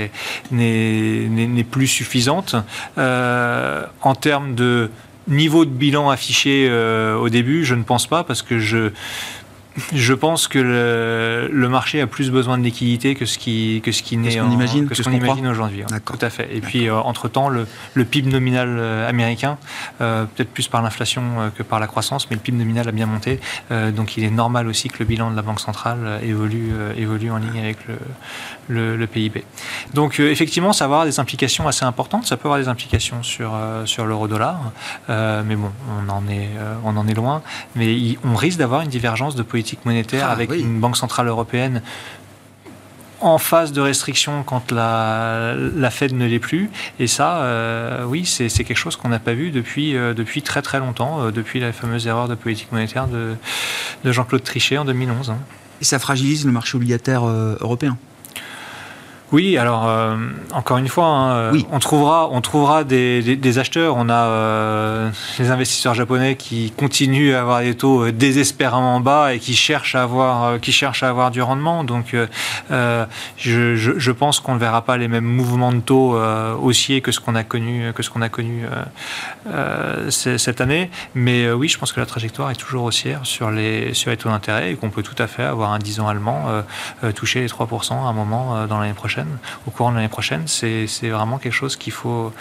[0.51, 2.57] n'est plus suffisante.
[2.97, 4.91] en termes de
[5.31, 8.91] Niveau de bilan affiché euh, au début, je ne pense pas, parce que je,
[9.93, 14.03] je pense que le, marché a plus besoin de liquidité que ce qui que ce
[14.03, 15.85] qui n'est qu'on imagine, que ce qu'on imagine aujourd'hui.
[16.05, 16.49] Tout à fait.
[16.53, 19.59] Et puis euh, entre temps, le, le, PIB nominal euh, américain,
[20.01, 21.23] euh, peut-être plus par l'inflation
[21.57, 23.41] que par la croissance, mais le PIB nominal a bien monté.
[23.71, 27.39] donc il est normal aussi que le bilan de la banque centrale évolue évolue en
[27.39, 27.79] ligne avec
[28.69, 29.45] le, le, PIB.
[29.95, 32.27] Donc effectivement, ça va avoir des implications assez importantes.
[32.27, 33.53] Ça peut avoir des implications sur
[33.85, 34.59] sur l'euro-dollar,
[35.09, 36.51] mais bon, on en est
[36.85, 37.43] on en est loin.
[37.77, 41.83] Mais on risque d'avoir une divergence de politique monétaire ah, avec une banque centrale européenne
[43.21, 46.71] en phase de restriction quand la, la Fed ne l'est plus.
[46.99, 50.63] Et ça, euh, oui, c'est quelque chose qu'on n'a pas vu depuis, euh, depuis très
[50.63, 53.35] très longtemps, euh, depuis la fameuse erreur de politique monétaire de,
[54.05, 55.29] de Jean-Claude Trichet en 2011.
[55.29, 55.37] Hein.
[55.83, 57.99] Et ça fragilise le marché obligataire européen
[59.33, 60.17] oui, alors euh,
[60.53, 63.95] encore une fois, hein, euh, on trouvera, on trouvera des, acheteurs.
[63.97, 69.39] On a euh, les investisseurs japonais qui continuent à avoir des taux désespérément bas et
[69.39, 71.85] qui cherchent à avoir, qui cherchent à avoir du rendement.
[71.85, 72.17] Donc,
[72.71, 76.19] je, pense qu'on ne verra pas les mêmes mouvements de taux
[76.61, 78.65] haussiers que ce qu'on a connu, que ce qu'on a connu
[80.11, 80.91] cette année.
[81.15, 84.29] Mais oui, je pense que la trajectoire est toujours haussière sur les sur les taux
[84.29, 86.47] d'intérêt et qu'on peut tout à fait avoir un 10 ans allemand
[87.15, 89.20] toucher les 3% à un moment dans l'année prochaine
[89.67, 90.45] au courant de l'année prochaine.
[90.47, 92.33] C'est vraiment quelque chose qu'il faut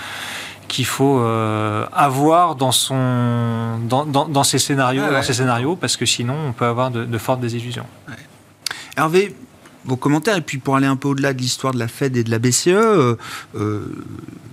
[0.69, 6.05] qu'il faut euh, avoir dans son dans, dans, ces scénarios dans ces scénarios parce que
[6.05, 7.87] sinon on peut avoir de, fortes désillusions.
[8.95, 9.35] Hervé,
[9.83, 12.23] vos commentaires et puis pour aller un peu au-delà de l'histoire de la Fed et
[12.23, 13.15] de la BCE euh,
[13.55, 13.95] euh,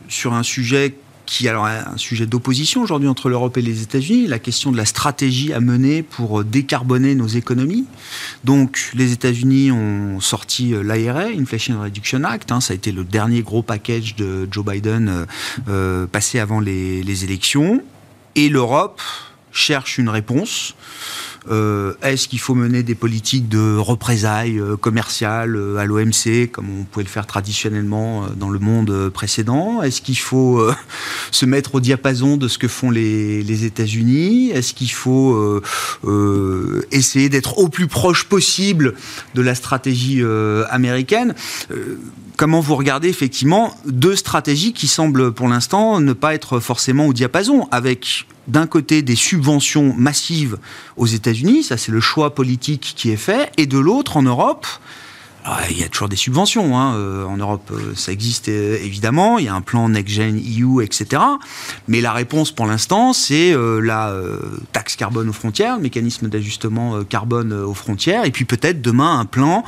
[0.09, 4.39] sur un sujet qui alors un sujet d'opposition aujourd'hui entre l'Europe et les États-Unis, la
[4.39, 7.85] question de la stratégie à mener pour décarboner nos économies.
[8.45, 13.05] Donc les États-Unis ont sorti euh, l'IRA, Inflation Reduction Act, hein, ça a été le
[13.05, 15.27] dernier gros package de Joe Biden euh,
[15.69, 17.83] euh, passé avant les élections,
[18.35, 19.01] et l'Europe
[19.53, 20.75] cherche une réponse.
[21.49, 26.67] Euh, est-ce qu'il faut mener des politiques de représailles euh, commerciales euh, à l'OMC, comme
[26.81, 29.83] on pouvait le faire traditionnellement dans le monde précédent?
[29.83, 30.67] Est-ce qu'il faut
[31.31, 34.51] se mettre au diapason de ce que font les, les États-Unis?
[34.51, 35.61] Est-ce qu'il faut
[36.91, 38.95] essayer d'être au plus proche possible
[39.35, 40.23] de la stratégie
[40.71, 41.35] américaine?
[42.37, 47.13] Comment vous regardez effectivement deux stratégies qui semblent pour l'instant ne pas être forcément au
[47.13, 50.59] diapason, avec d'un côté des subventions massives
[50.97, 54.67] aux États-Unis, ça c'est le choix politique qui est fait, et de l'autre en Europe,
[55.49, 56.77] ah, il y a toujours des subventions.
[56.77, 56.97] Hein.
[56.97, 59.39] Euh, en Europe, euh, ça existe euh, évidemment.
[59.39, 61.23] Il y a un plan Next Gen EU, etc.
[61.87, 64.13] Mais la réponse pour l'instant, c'est la
[64.73, 69.25] taxe carbone aux frontières, le mécanisme d'ajustement carbone aux frontières, et puis peut-être demain un
[69.25, 69.65] plan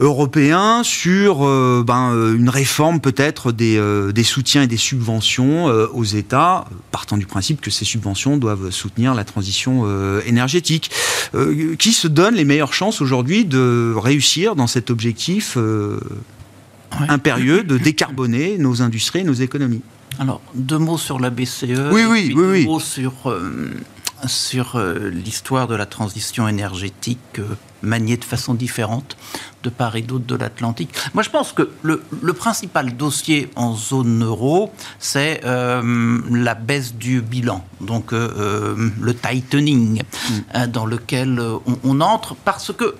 [0.00, 5.66] européen sur euh, ben, euh, une réforme peut-être des, euh, des, soutiens et des subventions
[5.66, 9.86] aux États, partant du principe que ces subventions doivent soutenir la transition
[10.26, 10.90] énergétique.
[11.78, 15.58] qui se donne les meilleures chances aujourd'hui de réussir dans cet objectif
[17.08, 19.82] impérieux de décarboner nos industries et nos économies?
[20.18, 21.90] Alors, deux mots sur la BCE.
[21.92, 22.64] Oui, oui, oui, deux oui.
[22.64, 23.34] mots sur
[24.26, 24.80] sur
[25.12, 27.40] l'histoire de la transition énergétique
[27.86, 29.16] maniée de façon différente
[29.62, 30.90] de part et d'autre de l'Atlantique.
[31.14, 32.00] Moi, je pense que le,
[32.34, 40.66] principal dossier en zone euro, c'est euh, la baisse du bilan, donc le tightening mm.
[40.66, 41.42] dans lequel
[41.84, 42.94] on, entre, parce que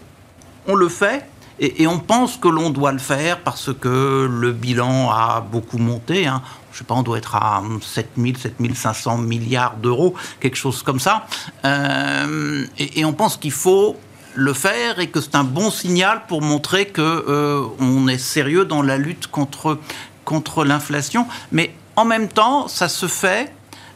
[0.66, 5.11] on le fait et, on pense que l'on doit le faire parce que le bilan
[5.11, 6.27] a beaucoup monté.
[6.27, 6.42] Hein.
[6.72, 11.27] Je sais pas, on doit être à 7000, 7500 milliards d'euros, quelque chose comme ça.
[11.64, 13.96] Euh, et, on pense qu'il faut
[14.37, 18.64] le faire et que c'est un bon signal pour montrer que euh, on est sérieux
[18.64, 19.79] dans la lutte contre,
[20.25, 21.27] contre l'inflation.
[21.51, 23.53] Mais en même temps, ça se fait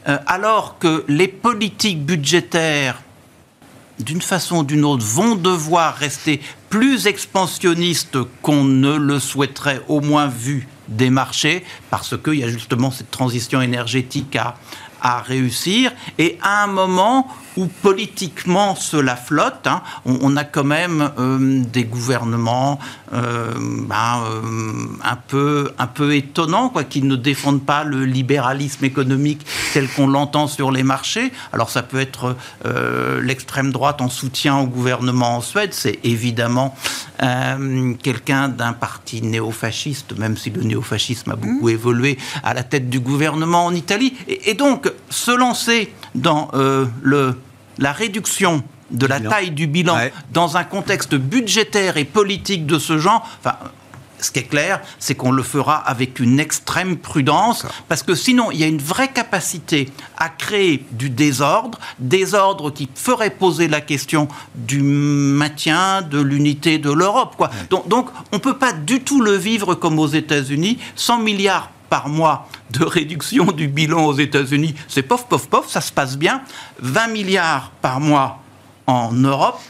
[0.08, 3.02] euh, alors que les politiques budgétaires
[3.98, 10.00] d'une façon ou d'une autre, vont devoir rester plus expansionniste qu'on ne le souhaiterait, au
[10.00, 14.56] moins vu des marchés, parce qu'il y a justement cette transition énergétique à,
[15.00, 15.92] à réussir.
[16.18, 21.84] Et à un moment où politiquement cela flotte, hein, on, a quand même euh, des
[21.84, 22.78] gouvernements
[23.12, 24.42] euh, ben, euh,
[25.02, 30.06] un, peu, un peu étonnants, quoi, qui ne défendent pas le libéralisme économique tel qu'on
[30.06, 31.32] l'entend sur les marchés.
[31.52, 32.36] Alors ça peut être
[33.22, 36.74] l'extrême droite en soutien au gouvernement en Suède, c'est évidemment
[38.02, 41.70] quelqu'un d'un parti néofasciste, même si le néofascisme a beaucoup mmh.
[41.70, 44.14] évolué à la tête du gouvernement en Italie.
[44.28, 46.50] Et, et donc se lancer dans
[47.02, 47.34] le
[47.78, 49.96] la réduction de la taille du bilan
[50.32, 53.56] dans un contexte budgétaire et politique de ce genre, enfin,
[54.20, 58.50] ce qui est clair, c'est qu'on le fera avec une extrême prudence, parce que sinon,
[58.50, 63.80] il y a une vraie capacité à créer du désordre, désordre qui ferait poser la
[63.80, 67.42] question du maintien de l'unité de l'Europe.
[67.70, 71.70] Donc, donc, on ne peut pas du tout le vivre comme aux États-Unis, 100 milliards
[71.90, 76.16] par mois de réduction du bilan aux États-Unis, c'est pof, pof, pof, ça se passe
[76.16, 76.40] bien.
[76.80, 78.40] 20 milliards par mois
[78.86, 79.60] en Europe,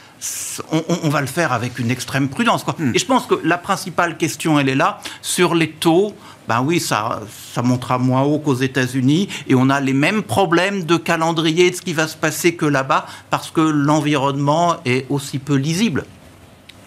[0.71, 2.65] on, va le faire avec une extrême prudence.
[2.77, 2.91] Hmm.
[2.93, 6.13] Et je pense que la principale question, elle est là, sur les taux.
[6.47, 7.21] Ben oui, ça,
[7.53, 11.75] ça montera moins haut qu'aux États-Unis et on a les mêmes problèmes de calendrier de
[11.75, 16.05] ce qui va se passer que là-bas parce que l'environnement est aussi peu lisible.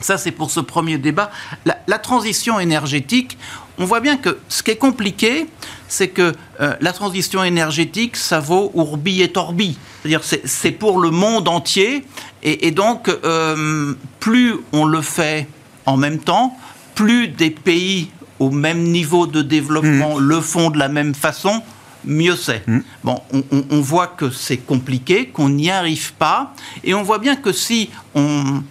[0.04, 1.30] Ça, c'est pour ce premier débat.
[1.64, 3.38] La, transition énergétique,
[3.78, 5.46] on voit bien que ce qui est compliqué,
[5.88, 9.78] c'est que euh, la transition énergétique, ça vaut ourbi et torbi.
[10.02, 12.04] C'est-à-dire, c'est pour le monde entier.
[12.42, 15.48] Et, donc, euh, plus on le fait
[15.86, 16.54] en même temps,
[16.94, 20.20] plus des pays au même niveau de développement mmh.
[20.20, 21.62] le font de la même façon,
[22.04, 22.62] mieux c'est.
[22.68, 22.80] Mmh.
[23.04, 23.22] Bon,
[23.70, 27.88] on, voit que c'est compliqué, qu'on n'y arrive pas, et on voit bien que si
[28.14, 28.62] on,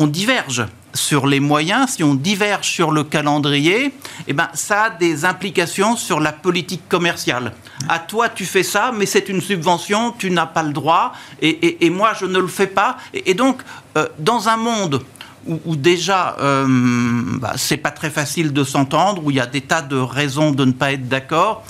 [0.00, 3.92] on diverge sur les moyens, si on diverge sur le calendrier,
[4.26, 7.52] eh ben, ça a des implications sur la politique commerciale.
[7.86, 11.90] À toi, tu fais ça, mais c'est une subvention, tu n'as pas le droit, et,
[11.90, 12.96] moi, je ne le fais pas.
[13.12, 13.60] Et, donc,
[13.98, 15.02] euh, dans un monde
[15.46, 16.66] où, déjà, euh,
[17.38, 20.50] bah, c'est pas très facile de s'entendre, où il y a des tas de raisons
[20.50, 21.62] de ne pas être d'accord,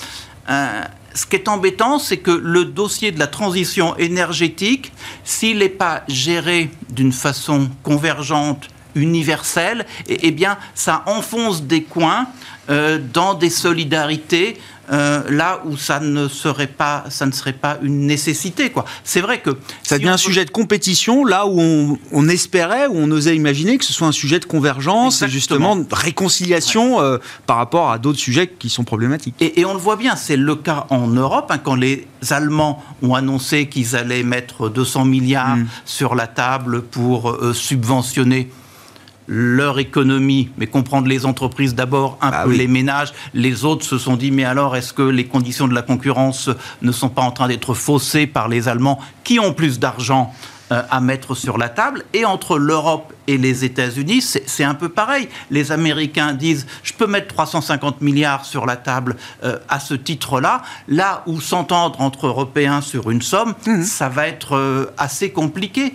[0.49, 4.91] euh, ce qui est embêtant, c'est que le dossier de la transition énergétique,
[5.23, 12.27] s'il n'est pas géré d'une façon convergente, universelle, eh, eh bien, ça enfonce des coins
[12.69, 14.57] euh, dans des solidarités
[14.91, 18.71] euh, là où ça ne serait pas, ça ne serait pas une nécessité.
[18.71, 18.85] Quoi.
[19.03, 19.51] C'est vrai que
[19.83, 23.85] ça devient un sujet de compétition là où on, espérait, où on osait imaginer que
[23.85, 28.19] ce soit un sujet de convergence et justement de réconciliation euh, par rapport à d'autres
[28.19, 29.35] sujets qui sont problématiques.
[29.39, 33.15] Et, on le voit bien, c'est le cas en Europe hein, quand les Allemands ont
[33.15, 35.67] annoncé qu'ils allaient mettre 200 milliards mm.
[35.85, 38.49] sur la table pour subventionner
[39.27, 43.13] leur économie, mais comprendre les entreprises d'abord, un bah peu les ménages.
[43.33, 46.49] Les autres se sont dit, mais alors est-ce que les conditions de la concurrence
[46.81, 50.33] ne sont pas en train d'être faussées par les Allemands qui ont plus d'argent
[50.71, 52.03] euh, à mettre sur la table?
[52.13, 55.29] Et entre l'Europe et les États-Unis, c'est un peu pareil.
[55.49, 60.63] Les Américains disent je peux mettre 350 milliards sur la table euh, à ce titre-là.
[60.87, 63.83] Là où s'entendre entre Européens sur une somme, mmh.
[63.83, 65.93] ça va être euh, assez compliqué.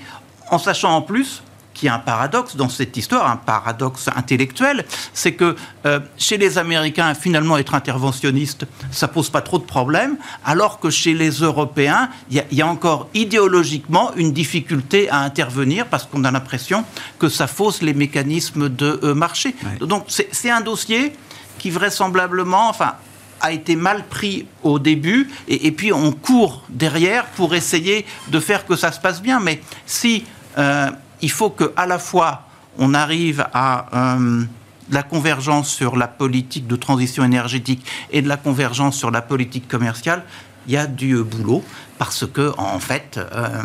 [0.48, 1.42] En sachant en plus
[1.76, 6.38] qu'il y a un paradoxe dans cette histoire, un paradoxe intellectuel, c'est que euh, chez
[6.38, 11.30] les Américains, finalement, être interventionniste, ça pose pas trop de problèmes, alors que chez les
[11.30, 16.84] Européens, il y, a encore idéologiquement une difficulté à intervenir parce qu'on a l'impression
[17.18, 19.54] que ça fausse les mécanismes de euh, marché.
[19.80, 21.12] Donc c'est un dossier
[21.58, 22.94] qui vraisemblablement, enfin,
[23.40, 28.66] a été mal pris au début et, puis on court derrière pour essayer de faire
[28.66, 29.40] que ça se passe bien.
[29.40, 30.24] Mais si
[30.58, 30.90] euh,
[31.22, 32.46] il faut qu'à la fois
[32.78, 34.44] on arrive à euh,
[34.90, 39.68] la convergence sur la politique de transition énergétique et de la convergence sur la politique
[39.68, 40.24] commerciale,
[40.66, 41.64] il y a du boulot
[41.98, 43.62] parce que en fait euh,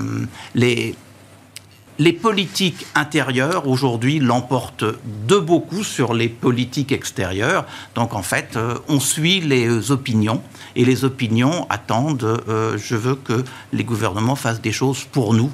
[0.56, 0.96] les
[2.00, 4.86] les politiques intérieures aujourd'hui l'emportent
[5.28, 7.66] de beaucoup sur les politiques extérieures.
[7.94, 10.42] Donc en fait, euh, on suit les opinions
[10.76, 12.42] et les opinions attendent.
[12.48, 15.52] je veux que les gouvernements fassent des choses pour nous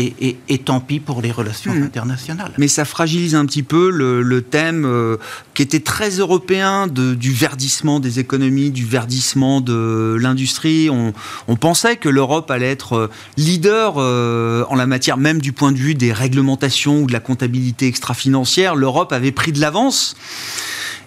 [0.00, 1.82] et, tant pis pour les relations hmm.
[1.82, 2.52] internationales.
[2.58, 5.16] Mais ça fragilise un petit peu le, thème euh,
[5.54, 10.88] qui était très européen de, du verdissement des économies, du verdissement de l'industrie.
[10.90, 11.12] On,
[11.56, 15.76] pensait que l'Europe allait être euh, leader euh, en la matière, même du point de
[15.76, 18.74] vue des réglementations ou de la comptabilité extra-financière.
[18.74, 20.16] L'Europe avait pris de l'avance.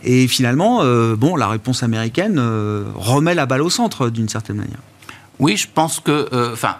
[0.03, 0.83] Et finalement,
[1.15, 2.37] bon, la réponse américaine
[2.95, 4.79] remet la balle au centre d'une certaine manière.
[5.39, 6.75] Oui, je pense que, enfin,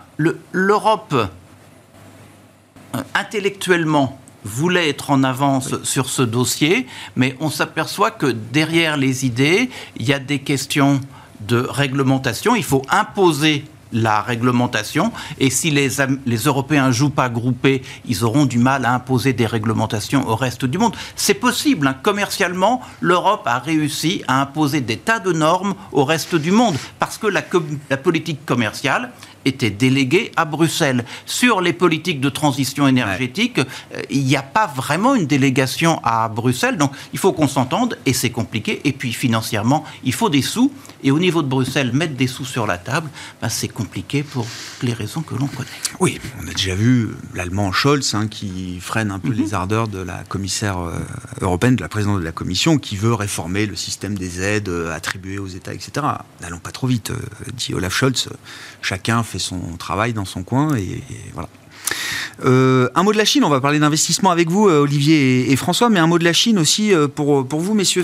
[0.51, 1.15] l'Europe
[3.15, 9.69] intellectuellement voulait être en avance sur ce dossier, mais on s'aperçoit que derrière les idées,
[9.97, 10.99] il y a des questions
[11.41, 12.55] de réglementation.
[12.55, 15.11] Il faut imposer la réglementation.
[15.39, 15.89] Et si les,
[16.25, 20.65] les Européens jouent pas groupés, ils auront du mal à imposer des réglementations au reste
[20.65, 20.95] du monde.
[21.15, 21.87] C'est possible.
[21.87, 21.95] Hein.
[22.01, 27.17] Commercialement, l'Europe a réussi à imposer des tas de normes au reste du monde parce
[27.17, 27.43] que la,
[27.89, 29.11] la politique commerciale,
[29.45, 31.05] était délégué à Bruxelles.
[31.25, 36.29] Sur les politiques de transition énergétique, euh, il n'y a pas vraiment une délégation à
[36.29, 36.77] Bruxelles.
[36.77, 38.81] Donc il faut qu'on s'entende et c'est compliqué.
[38.85, 40.71] Et puis financièrement, il faut des sous.
[41.03, 43.09] Et au niveau de Bruxelles, mettre des sous sur la table,
[43.41, 44.47] ben, c'est compliqué pour
[44.81, 45.69] les raisons que l'on connaît.
[45.99, 49.37] Oui, on a déjà vu l'allemand Scholz hein, qui freine un peu mhm.
[49.37, 50.93] les ardeurs de la commissaire euh,
[51.41, 54.95] européenne, de la présidente de la Commission, qui veut réformer le système des aides euh,
[54.95, 55.91] attribuées aux États, etc.
[56.41, 57.11] N'allons pas trop vite,
[57.53, 58.29] dit Olaf Scholz.
[58.81, 61.03] Chacun fait son travail dans son coin et,
[61.33, 61.49] voilà.
[62.45, 65.55] Euh, un mot de la Chine, on va parler d'investissement avec vous, euh, Olivier et,
[65.55, 68.03] François, mais un mot de la Chine aussi euh, pour, pour vous, messieurs.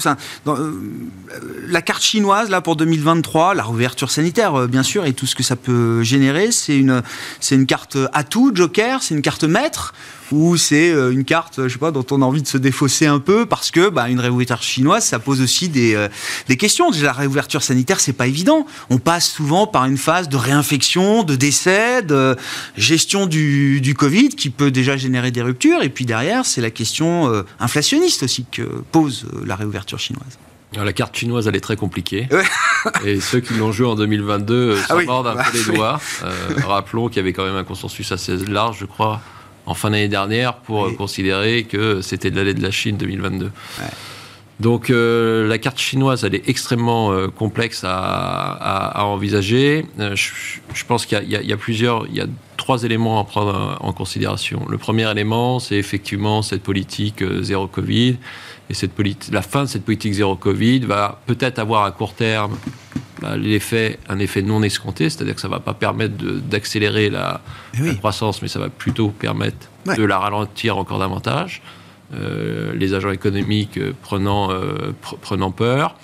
[1.67, 5.43] la carte chinoise, là, pour 2023, la réouverture sanitaire, bien sûr, et tout ce que
[5.43, 7.01] ça peut générer, c'est une,
[7.39, 9.93] c'est une carte atout, joker, c'est une carte maître,
[10.31, 13.05] ou c'est euh, une carte, je sais pas, dont on a envie de se défausser
[13.05, 16.07] un peu parce que bah, une réouverture chinoise, ça pose aussi des, euh,
[16.47, 16.91] des questions.
[16.91, 18.65] Déjà, la réouverture sanitaire, c'est pas évident.
[18.89, 22.35] On passe souvent par une phase de réinfection, de décès, de
[22.77, 25.81] gestion du, du Covid qui peut déjà générer des ruptures.
[25.81, 30.37] Et puis derrière, c'est la question euh, inflationniste aussi que pose la réouverture chinoise.
[30.73, 32.27] la carte chinoise, elle est très compliquée.
[33.05, 35.99] Et ceux qui l'ont joué en 2022 s'en ah mordent un peu les doigts.
[36.65, 39.21] rappelons qu'il y avait quand même un consensus assez large, je crois,
[39.69, 43.51] en fin d'année dernière pour considérer que c'était de l'année de la Chine 2022.
[44.59, 49.85] Donc euh, la carte chinoise, elle est extrêmement euh, complexe à, envisager.
[49.99, 52.25] Euh, je, pense qu'il y, a plusieurs, il y a
[52.57, 54.65] trois éléments à prendre en considération.
[54.67, 58.17] Le premier élément, c'est effectivement cette politique zéro Covid.
[58.69, 58.91] Et cette
[59.31, 62.55] la fin de cette politique zéro Covid va peut-être avoir à court terme
[63.21, 67.41] bah, l'effet, un effet non escompté, c'est-à-dire que ça ne va pas permettre d'accélérer la,
[67.73, 71.61] eh croissance, mais ça va plutôt permettre de la ralentir encore davantage.
[72.13, 75.95] Euh, les agents économiques euh, prenant, euh, prenant peur.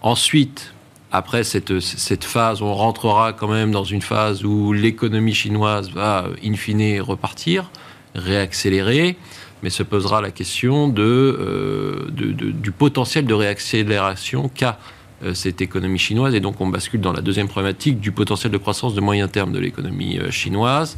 [0.00, 0.74] Ensuite,
[1.10, 6.26] après cette, cette, phase, on rentrera quand même dans une phase où l'économie chinoise va,
[6.44, 7.70] in fine, repartir,
[8.14, 9.16] réaccélérer,
[9.62, 14.78] mais se posera la question de, de, du potentiel de réaccélération qu'a
[15.22, 16.34] euh, cette économie chinoise.
[16.34, 19.52] Et donc on bascule dans la deuxième problématique du potentiel de croissance de moyen terme
[19.52, 20.96] de l'économie euh, chinoise.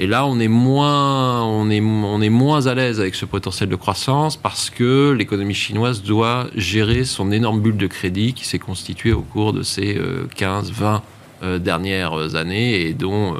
[0.00, 5.12] Et là, on est moins, on à l'aise avec ce potentiel de croissance parce que
[5.12, 9.62] l'économie chinoise doit gérer son énorme bulle de crédit qui s'est constituée au cours de
[9.62, 10.00] ces
[10.36, 11.00] 15, euh,
[11.42, 13.36] 20 dernières années et dont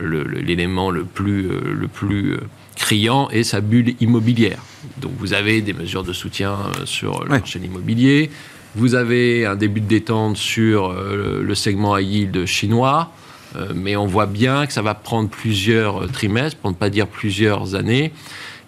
[0.00, 2.36] l'élément le, plus, le plus
[2.80, 4.58] criant est sa bulle immobilière.
[4.96, 6.56] Donc vous avez des mesures de soutien
[6.86, 8.30] sur le marché de l'immobilier,
[8.74, 13.10] vous avez un début de détente sur euh, le segment high yield chinois,
[13.56, 17.06] euh, mais on voit bien que ça va prendre plusieurs trimestres, pour ne pas dire
[17.06, 18.12] plusieurs années.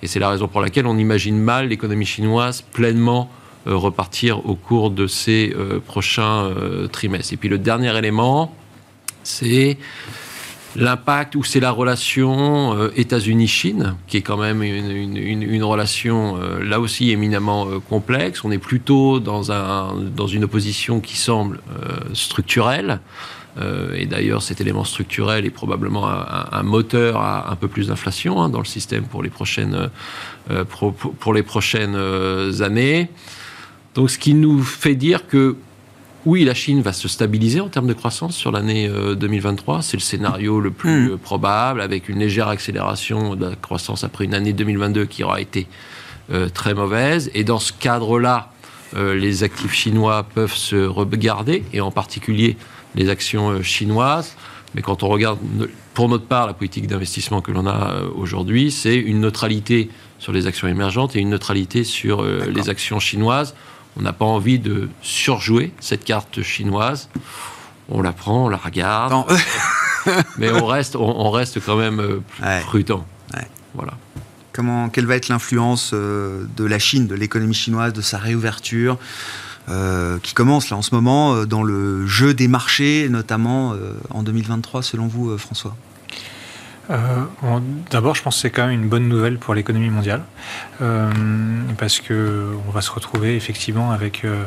[0.02, 3.30] Et c'est la raison pour laquelle on imagine mal l'économie chinoise pleinement
[3.66, 5.54] euh, repartir au cours de ces
[5.86, 6.50] prochains
[6.90, 7.32] trimestres.
[7.32, 8.54] Et puis le dernier élément,
[9.22, 9.78] c'est
[10.76, 16.80] l'impact ou c'est la relation euh, États-Unis-Chine, qui est quand même une, relation euh, là
[16.80, 18.44] aussi éminemment euh, complexe.
[18.44, 21.60] On est plutôt dans, un, dans une opposition qui semble
[22.14, 23.00] structurelle.
[23.94, 28.48] et d'ailleurs, cet élément structurel est probablement un, moteur à un peu plus d'inflation hein,
[28.48, 29.90] dans le système pour les prochaines,
[31.20, 31.96] pour les prochaines
[32.62, 33.08] années.
[33.94, 35.56] Donc, ce qui nous fait dire que
[36.24, 39.78] oui, la Chine va se stabiliser en termes de croissance sur l'année 2023.
[39.78, 41.12] Euh, C'est le scénario le plus hmm.
[41.12, 45.40] euh, probable, avec une légère accélération de la croissance après une année 2022 qui aura
[45.40, 45.66] été
[46.32, 47.30] euh, très mauvaise.
[47.34, 48.48] Et dans ce cadre-là,
[48.94, 52.58] les actifs chinois peuvent se regarder, et en particulier
[52.94, 54.36] les actions chinoises.
[54.74, 55.38] Mais quand on regarde,
[55.94, 60.46] pour notre part, la politique d'investissement que l'on a aujourd'hui, c'est une neutralité sur les
[60.46, 63.54] actions émergentes et une neutralité sur les actions chinoises.
[63.96, 67.08] On n'a pas envie de surjouer cette carte chinoise.
[67.88, 69.26] On la prend, on la regarde.
[70.38, 73.04] mais on reste, on, reste quand même euh, prudent.
[73.74, 73.92] Voilà.
[74.52, 78.98] Comment, quelle va être l'influence euh, de la Chine, de l'économie chinoise, de sa réouverture
[79.68, 83.74] euh, qui commence là en ce moment dans le jeu des marchés, notamment
[84.10, 85.76] en 2023, selon vous, François?
[86.90, 87.24] Euh,
[87.90, 90.22] d'abord, je pense que c'est quand même une bonne nouvelle pour l'économie mondiale,
[90.80, 91.10] euh,
[91.78, 94.44] parce que on va se retrouver effectivement avec euh,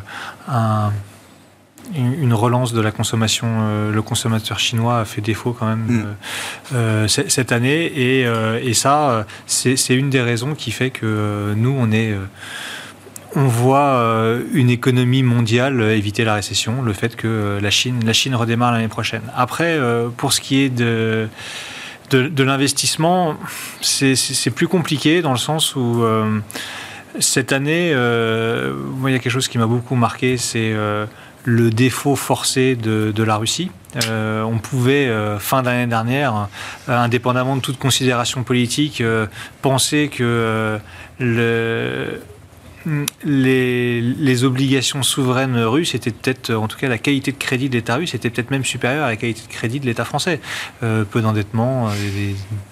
[1.96, 3.92] une relance de la consommation.
[3.92, 6.16] le consommateur chinois a fait défaut quand même
[6.72, 7.08] mm.
[7.08, 7.86] cette année.
[7.86, 8.22] Et,
[8.64, 12.16] et ça, c'est une des raisons qui fait que nous, on est
[13.38, 14.02] on voit
[14.54, 18.88] une économie mondiale éviter la récession, le fait que la Chine, la Chine redémarre l'année
[18.88, 19.24] prochaine.
[19.36, 19.78] Après,
[20.18, 21.28] pour ce qui est de,
[22.10, 23.36] de, l'investissement,
[23.82, 26.40] c'est plus compliqué dans le sens où euh,
[27.20, 28.74] cette année, euh,
[29.06, 31.06] il y a quelque chose qui m'a beaucoup marqué, c'est euh,
[31.44, 33.72] le défaut forcé de, la Russie.
[33.96, 36.48] on pouvait, fin d'année dernière,
[36.88, 39.04] indépendamment de toute considération politique,
[39.62, 40.80] penser que
[41.20, 42.22] le
[43.24, 47.96] les, obligations souveraines russes étaient peut-être, en tout cas la qualité de crédit de l'État
[47.96, 50.40] russe était peut-être même supérieure à la qualité de crédit de l'État français.
[50.84, 51.92] Euh, peu d'endettement, euh,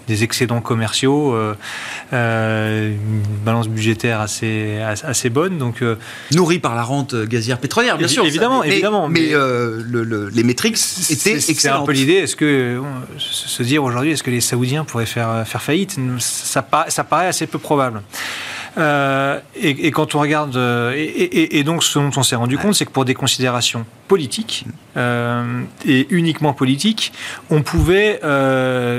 [0.07, 5.57] des, excédents commerciaux, euh, une balance budgétaire assez, assez bonne.
[5.57, 5.83] Donc,
[6.31, 8.25] Nourri par la rente gazière pétrolière, bien sûr.
[8.25, 9.09] Évidemment, mais, évidemment.
[9.09, 9.33] Mais,
[10.33, 10.77] les métriques
[11.09, 11.59] étaient excellentes.
[11.59, 12.13] C'est un peu l'idée.
[12.13, 12.81] Est-ce que
[13.17, 15.97] se dire aujourd'hui, est-ce que les Saoudiens pourraient faire, faire faillite?
[16.19, 18.01] Ça, ça paraît assez peu probable.
[18.77, 22.85] Euh, et, quand on regarde, euh, et, donc ce dont on s'est rendu compte, c'est
[22.85, 24.65] que pour des considérations politiques
[24.97, 27.13] euh, et uniquement politiques,
[27.49, 28.19] on pouvait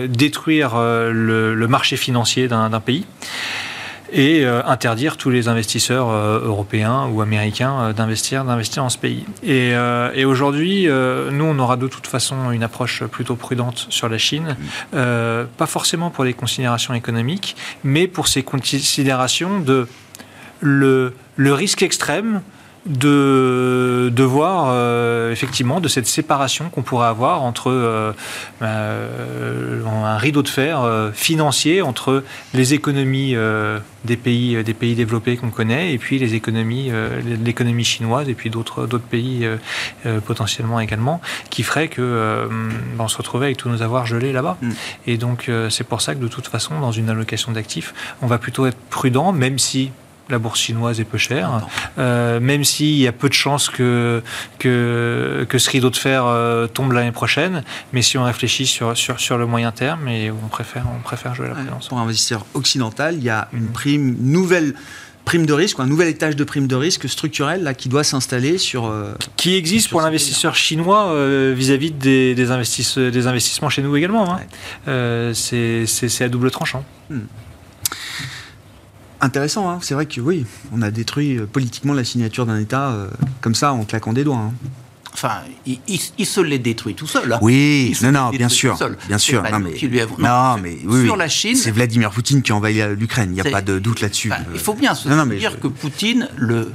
[0.09, 3.07] détruire le, marché financier d'un pays
[4.15, 8.97] et euh, interdire tous les investisseurs euh, européens ou américains euh, d'investir, d'investir dans ce
[8.97, 9.25] pays.
[9.43, 9.73] Et,
[10.15, 14.57] et aujourd'hui, nous, on aura de toute façon une approche plutôt prudente sur la Chine,
[14.93, 19.89] pas forcément pour des considérations économiques, mais pour ces considérations de
[20.61, 22.43] le, le risque extrême
[22.87, 28.13] de, de voir euh, effectivement de cette séparation qu'on pourrait avoir entre euh,
[28.61, 32.23] euh, un rideau de fer financier entre
[32.53, 33.35] les économies
[34.05, 36.91] des pays des pays développés qu'on connaît et puis les économies
[37.43, 39.49] l'économie chinoise et puis d'autres d'autres pays
[40.27, 41.21] potentiellement également
[41.51, 44.71] qui ferait que ben, on se retrouvait avec tous nos avoirs gelés là-bas mm.
[45.07, 48.39] et donc c'est pour ça que de toute façon dans une allocation d'actifs on va
[48.39, 49.91] plutôt être prudent même si
[50.29, 51.67] la bourse chinoise est peu chère,
[51.99, 54.23] euh, même s'il y a peu de chances que,
[54.59, 57.63] que, que ce rideau de fer euh, tombe l'année prochaine.
[57.93, 61.35] Mais si on réfléchit sur, sur, sur le moyen terme, et on préfère, on préfère
[61.35, 61.89] jouer la prudence.
[61.89, 64.75] Pour un investisseur occidental, il y a une prime, nouvelle
[65.25, 68.59] prime de risque, un nouvel étage de prime de risque structurel là, qui doit s'installer
[68.59, 68.87] sur...
[68.87, 71.15] Euh, qui existe pour l'investisseur chinois
[71.55, 72.45] vis-à-vis des, des,
[73.11, 74.39] des, investissements chez nous également.
[74.87, 75.33] Hein.
[75.35, 76.85] C'est à double tranchant.
[77.09, 77.21] Hmm
[79.25, 79.69] intéressant.
[79.69, 79.79] Hein.
[79.83, 83.09] C'est vrai que oui, on a détruit euh, politiquement la signature d'un État euh,
[83.41, 84.37] comme ça en claquant des doigts.
[84.37, 84.53] Hein.
[85.13, 87.33] Enfin, il, se l'est détruit tout seul.
[87.33, 87.39] Hein.
[87.41, 89.45] Oui, non, non, bien sûr, bien sûr.
[89.45, 92.83] Non, mais, lui non, mais oui, sur la Chine, c'est Vladimir Poutine qui a envahi
[92.97, 93.31] l'Ukraine.
[93.31, 94.33] Il n'y a pas de doute là-dessus.
[94.53, 96.73] il faut bien se dire que Poutine, le,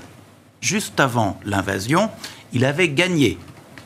[0.61, 2.09] juste avant l'invasion,
[2.53, 3.37] il avait gagné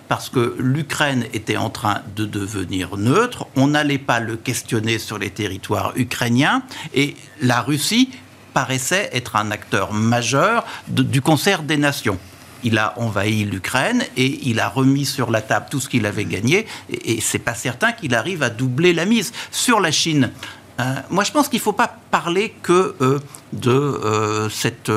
[0.08, 5.18] parce que l'Ukraine était en train de devenir neutre, on n'allait pas le questionner sur
[5.18, 6.62] les territoires ukrainiens,
[6.94, 8.10] et la Russie
[8.54, 12.20] paraissait être un acteur majeur du concert des nations
[12.64, 16.26] il a envahi l'Ukraine et il a remis sur la table tout ce qu'il avait
[16.26, 16.66] gagné.
[16.90, 20.32] Et, c'est pas certain qu'il arrive à doubler la mise sur la Chine.
[20.80, 23.20] Euh, moi, je pense qu'il ne faut pas parler que euh,
[23.52, 24.92] de euh, cette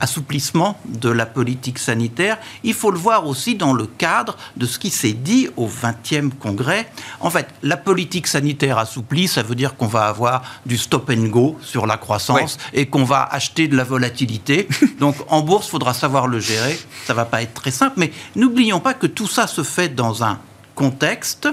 [0.00, 4.78] assouplissement de la politique sanitaire, il faut le voir aussi dans le cadre de ce
[4.78, 6.88] qui s'est dit au 20e congrès.
[7.20, 11.28] En fait, la politique sanitaire assouplie, ça veut dire qu'on va avoir du stop and
[11.28, 14.68] go sur la croissance et qu'on va acheter de la volatilité.
[15.00, 16.78] Donc en bourse, il faudra savoir le gérer.
[17.06, 20.24] Ça va pas être très simple, mais n'oublions pas que tout ça se fait dans
[20.24, 20.38] un
[20.74, 21.48] contexte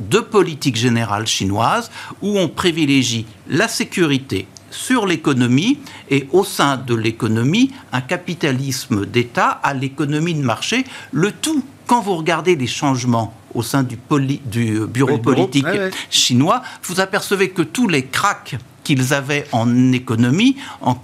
[0.00, 1.90] de politique générale chinoise
[2.22, 5.78] où on privilégie la sécurité, sur l'économie
[6.10, 10.84] et au sein de l'économie un capitalisme d'État à l'économie de marché.
[11.12, 13.98] Le tout, quand vous regardez les changements au sein du,
[14.44, 15.66] du bureau politique
[16.10, 18.56] chinois, vous apercevez que tous les cracks
[18.88, 20.96] qu'ils avaient en économie, en,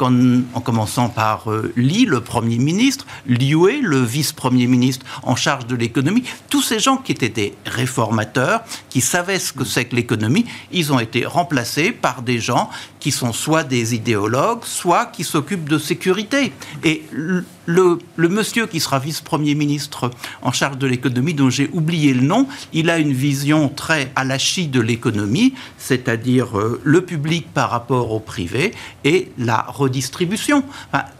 [0.55, 5.77] en commençant par euh, Li, le Premier ministre, Liu, le vice-premier ministre en charge de
[5.77, 6.25] l'économie.
[6.49, 10.95] Tous ces gens qui étaient des réformateurs, qui savaient ce que c'est que l'économie, ils
[10.95, 12.71] ont été remplacés par des gens
[13.01, 16.55] qui sont soit des idéologues, soit qui s'occupent de sécurité.
[16.85, 17.03] Et
[17.67, 20.11] le, monsieur qui sera vice-premier ministre
[20.43, 24.25] en charge de l'économie, dont j'ai oublié le nom, il a une vision très à
[24.25, 28.73] la chie de l'économie, c'est-à-dire euh, le public par rapport au privé
[29.05, 30.65] et la redistribution.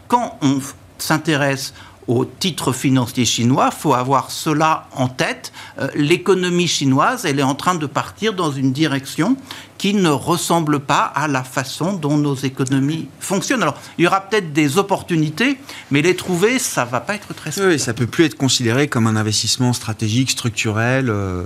[0.07, 0.59] quand on
[0.97, 1.73] s'intéresse
[2.07, 3.69] aux titres financiers chinois.
[3.71, 5.51] Il faut avoir cela en tête.
[5.79, 9.37] Euh, l'économie chinoise, elle est en train de partir dans une direction
[9.77, 13.63] qui ne ressemble pas à la façon dont nos économies fonctionnent.
[13.63, 15.57] Alors, il y aura peut-être des opportunités,
[15.91, 17.67] mais les trouver, ça va pas être très simple.
[17.67, 21.09] Oui, ça peut plus être considéré comme un investissement stratégique, structurel.
[21.09, 21.43] Euh,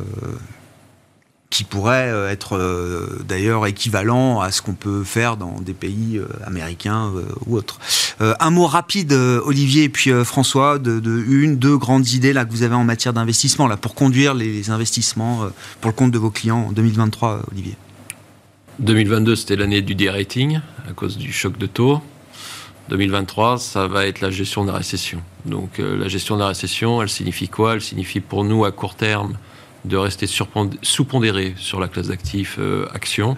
[1.49, 6.17] qui pourrait euh, être euh, d'ailleurs équivalent à ce qu'on peut faire dans des pays
[6.17, 7.11] euh, américains
[7.47, 7.79] ou autres.
[8.19, 12.63] un mot rapide, Olivier et puis François, de, une, deux grandes idées là que vous
[12.63, 15.49] avez en matière d'investissement là pour conduire les investissements
[15.81, 17.75] pour le compte de vos clients en 2023, Olivier.
[18.79, 22.01] 2022, c'était l'année du de-rating à cause du choc de taux.
[22.89, 25.21] 2023, ça va être la gestion de la récession.
[25.45, 27.73] Donc la gestion de la récession, elle signifie quoi?
[27.73, 29.37] Elle signifie pour nous à court terme
[29.85, 33.35] de rester sous-pondéré sur la classe d'actifs euh, actions,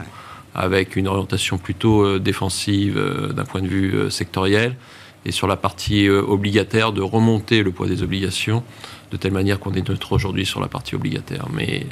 [0.55, 4.75] avec une orientation plutôt euh, défensive euh, d'un point de vue sectoriel,
[5.23, 8.63] et sur la partie obligataire, de remonter le poids des obligations,
[9.11, 11.47] de telle manière qu'on est neutre aujourd'hui sur la partie obligataire.
[11.53, 11.85] Mais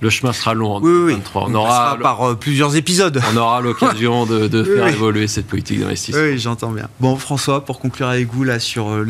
[0.00, 1.46] le chemin sera long en 2023.
[1.48, 3.20] On, aura par euh, plusieurs épisodes.
[3.32, 6.22] On aura l'occasion de, faire évoluer cette politique d'investissement.
[6.22, 6.88] Oui, j'entends bien.
[7.00, 9.06] Bon, François, pour conclure avec vous là sur euh,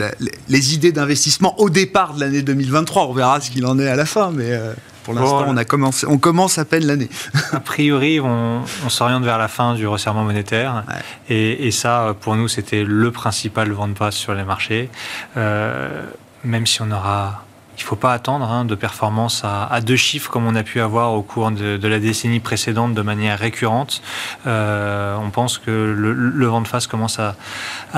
[0.48, 3.96] les idées d'investissement au départ de l'année 2023, on verra ce qu'il en est à
[3.96, 4.50] la fin, mais.
[4.50, 4.72] Euh,
[5.02, 7.08] pour l'instant, on, a commencé, on commence à peine l'année.
[7.52, 10.84] a priori, on, s'oriente vers la fin du resserrement monétaire.
[11.30, 14.90] Et, ça, pour nous, c'était le principal vent de passe sur les marchés.
[15.34, 17.44] même si on aura
[17.80, 20.80] il ne faut pas attendre hein, de performances à, deux chiffres comme on a pu
[20.80, 24.02] avoir au cours de, la décennie précédente de manière récurrente.
[24.46, 27.36] Euh, on pense que le, vent de face commence à,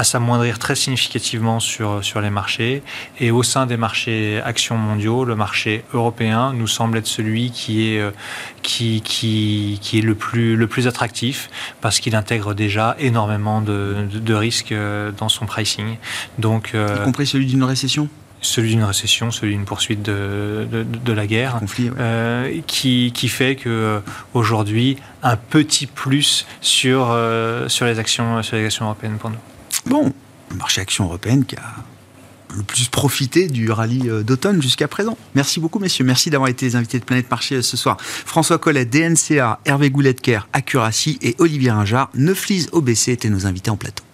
[0.04, 2.84] s'amoindrir très significativement sur, sur les marchés.
[3.18, 7.88] Et au sein des marchés actions mondiaux, le marché européen nous semble être celui qui
[7.88, 8.12] est, euh,
[8.62, 14.34] qui, qui, est le, plus, le plus attractif parce qu'il intègre déjà énormément de, de,
[14.34, 15.96] risques euh, dans son pricing.
[16.38, 18.08] Donc, y compris celui d'une récession?
[18.42, 21.60] Celui d'une récession, celui d'une poursuite de, de, la guerre,
[21.98, 24.00] euh, qui, qui, fait que euh,
[24.34, 29.36] aujourd'hui un petit plus sur, euh, sur, les actions, sur les actions européennes pour nous.
[29.86, 30.12] Bon,
[30.50, 31.62] le marché action européenne qui a
[32.54, 35.16] le plus profité du rallye d'automne jusqu'à présent.
[35.34, 36.04] Merci beaucoup, messieurs.
[36.04, 37.96] Merci d'avoir été les invités de Planète Marché ce soir.
[37.98, 43.76] François Collet, DNCA, Hervé Gouletker, Accuracy et Olivier Ringard, Neuflis OBC étaient nos invités en
[43.76, 44.04] plateau.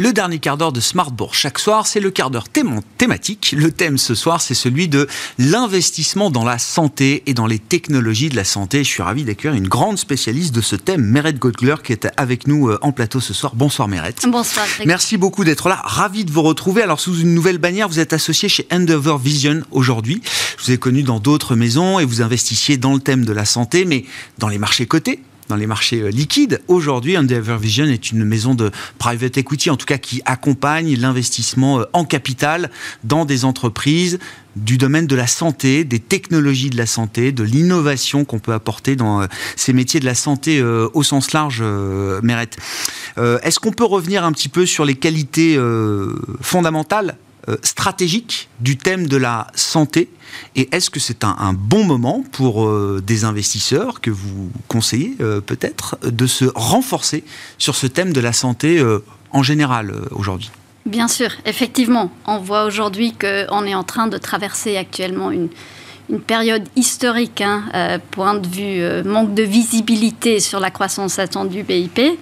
[0.00, 3.54] Le dernier quart d'heure de Smartbourg chaque soir, c'est le quart d'heure thématique.
[3.54, 5.06] Le thème ce soir, c'est celui de
[5.38, 8.82] l'investissement dans la santé et dans les technologies de la santé.
[8.82, 12.46] Je suis ravi d'accueillir une grande spécialiste de ce thème, Meret Gottgler, qui est avec
[12.46, 13.54] nous euh, en plateau ce soir.
[13.54, 14.14] Bonsoir Meret.
[14.26, 14.64] Bonsoir.
[14.86, 15.82] Merci beaucoup d'être là.
[15.84, 16.80] Ravi de vous retrouver.
[16.80, 20.22] Alors sous une nouvelle bannière, vous êtes associé chez Endeavor Vision aujourd'hui.
[20.56, 23.44] Je vous ai connu dans d'autres maisons et vous investissiez dans le thème de la
[23.44, 24.06] santé, mais
[24.38, 25.20] dans les marchés cotés
[25.50, 26.62] dans les marchés euh, liquides.
[26.68, 31.80] Aujourd'hui, Endeavor Vision est une maison de private equity, en tout cas qui accompagne l'investissement
[31.80, 32.70] euh, en capital
[33.04, 34.18] dans des entreprises
[34.56, 38.96] du domaine de la santé, des technologies de la santé, de l'innovation qu'on peut apporter
[38.96, 39.26] dans euh,
[39.56, 41.62] ces métiers de la santé au sens large,
[42.22, 42.56] Mérette.
[43.16, 45.56] Est-ce qu'on peut revenir un petit peu sur les qualités
[46.40, 47.29] fondamentales euh,
[47.62, 50.10] stratégique du thème de la santé
[50.54, 55.40] Et est-ce que c'est un, bon moment pour euh, des investisseurs que vous conseillez euh,
[55.40, 57.24] peut-être de se renforcer
[57.58, 58.84] sur ce thème de la santé
[59.32, 60.50] en général aujourd'hui?
[60.86, 62.10] Bien sûr, effectivement.
[62.26, 65.48] On voit aujourd'hui qu'on est en train de traverser actuellement une,
[66.26, 72.18] période historique, hein, point de vue manque de visibilité sur la croissance attendue BIP.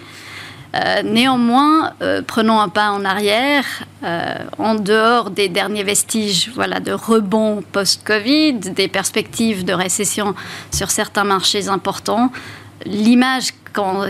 [0.75, 3.65] Euh, néanmoins, euh, prenons un pas en arrière,
[4.05, 10.35] euh, en dehors des derniers vestiges voilà, de rebond post-Covid, des perspectives de récession
[10.71, 12.31] sur certains marchés importants,
[12.85, 13.53] l'image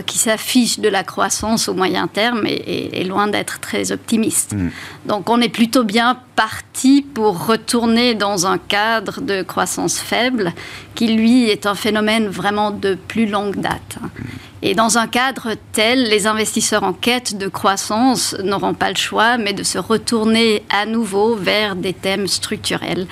[0.05, 4.53] qui s'affiche de la croissance au moyen terme est, loin d'être très optimiste.
[4.53, 4.69] Mm.
[5.05, 10.53] Donc on est plutôt bien parti pour retourner dans un cadre de croissance faible
[10.95, 13.97] qui, lui, est un phénomène vraiment de plus longue date.
[14.01, 14.23] Mm.
[14.61, 19.37] Et dans un cadre tel, les investisseurs en quête de croissance n'auront pas le choix,
[19.37, 23.07] mais de se retourner à nouveau vers des thèmes structurels.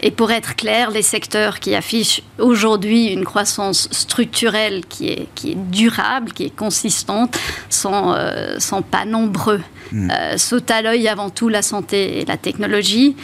[0.00, 5.52] Et pour être clair, les secteurs qui affichent aujourd'hui une croissance structurelle qui est, qui
[5.52, 7.38] est durable, qui est consistante,
[7.68, 9.60] sont, euh, sont pas nombreux.
[9.92, 10.10] Mm.
[10.10, 13.16] Euh, sautent à l'œil avant tout la santé et la technologie.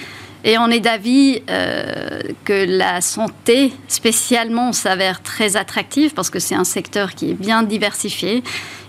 [0.45, 6.55] Et on est d'avis euh, que la santé, spécialement, s'avère très attractive parce que c'est
[6.55, 8.43] un secteur qui est bien diversifié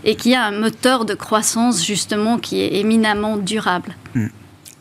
[0.04, 3.96] et qui a un moteur de croissance, justement, qui est éminemment durable.
[4.16, 4.28] Hmm.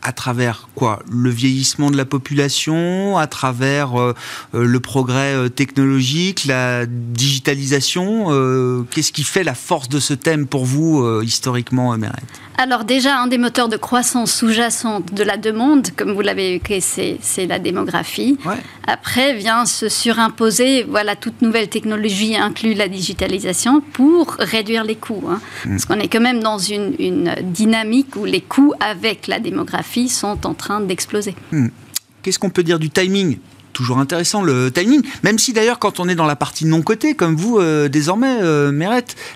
[0.03, 0.99] À travers quoi?
[1.09, 4.13] Le vieillissement de la population, à travers euh,
[4.53, 8.03] euh, le progrès euh, technologique, la digitalisation.
[8.91, 12.11] Qu'est-ce qui fait la force de ce thème pour vous historiquement, Meret
[12.55, 16.81] alors déjà, un des moteurs de croissance sous-jacente de la demande, comme vous l'avez évoqué,
[16.81, 18.37] c'est la démographie.
[18.85, 25.23] Après vient se surimposer, voilà, toute nouvelle technologie inclut la digitalisation pour réduire les coûts.
[25.27, 25.41] Hein.
[25.65, 25.69] Mm.
[25.71, 29.92] Parce qu'on est quand même dans une, une dynamique où les coûts avec la démographie
[30.09, 31.35] sont en train d'exploser.
[31.51, 31.67] Hmm.
[32.21, 33.37] Qu'est-ce qu'on peut dire du timing?
[33.73, 37.15] Toujours intéressant le timing, même si d'ailleurs quand on est dans la partie non cotée,
[37.15, 38.71] comme vous euh, désormais, euh,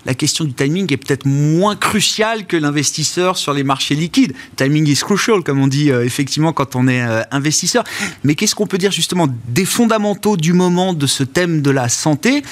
[0.05, 4.33] la question du timing est peut-être moins cruciale que l'investisseur sur les marchés liquides.
[4.55, 7.83] Timing is crucial, comme on dit euh, effectivement quand on est euh, investisseur.
[8.23, 11.89] Mais qu'est-ce qu'on peut dire justement des fondamentaux du moment de ce thème de la
[11.89, 12.43] santé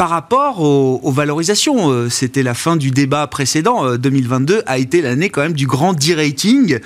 [0.00, 3.98] par rapport aux, valorisations, euh, c'était la fin du débat précédent.
[3.98, 6.78] 2022 euh, a été l'année quand même du grand de-rating,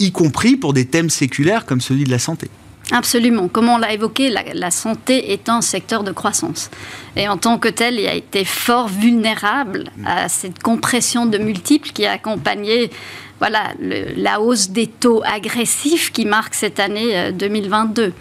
[0.00, 2.48] y compris pour des thèmes séculaires comme celui de la santé.
[2.92, 3.46] Absolument.
[3.46, 6.70] Comme on l'a évoqué, la, santé est un secteur de croissance.
[7.14, 11.90] Et en tant que tel, il a été fort vulnérable à cette compression de multiples
[11.90, 12.90] qui a accompagné
[13.38, 18.12] voilà, la hausse des taux agressifs qui marque cette année 2022.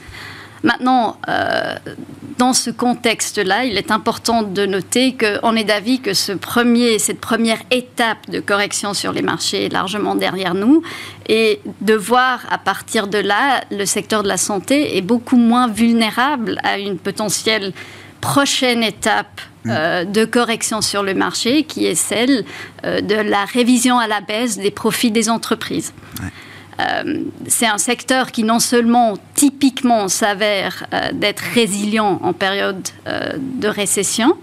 [0.63, 1.75] Maintenant, euh,
[2.37, 7.19] dans ce contexte-là, il est important de noter qu'on est d'avis que ce premier, cette
[7.19, 10.81] première étape de correction sur les marchés est largement derrière nous
[11.27, 15.67] et de voir à partir de là, le secteur de la santé est beaucoup moins
[15.67, 17.73] vulnérable à une potentielle
[18.21, 19.69] prochaine étape mm.
[19.71, 22.43] euh, de correction sur le marché, qui est celle
[22.83, 25.93] euh, de la révision à la baisse des profits des entreprises.
[26.79, 33.33] Euh, c'est un secteur qui non seulement typiquement s'avère euh, d'être résilient en période euh,
[33.37, 34.37] de récession,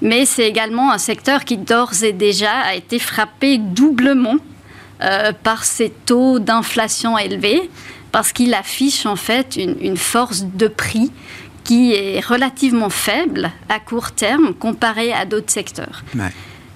[0.00, 4.36] mais c'est également un secteur qui d'ores et déjà a été frappé doublement
[5.44, 7.70] par ces taux d'inflation élevés,
[8.10, 11.12] parce qu'il affiche en fait une, force de prix
[11.62, 16.02] qui est relativement faible à court terme comparé à d'autres secteurs.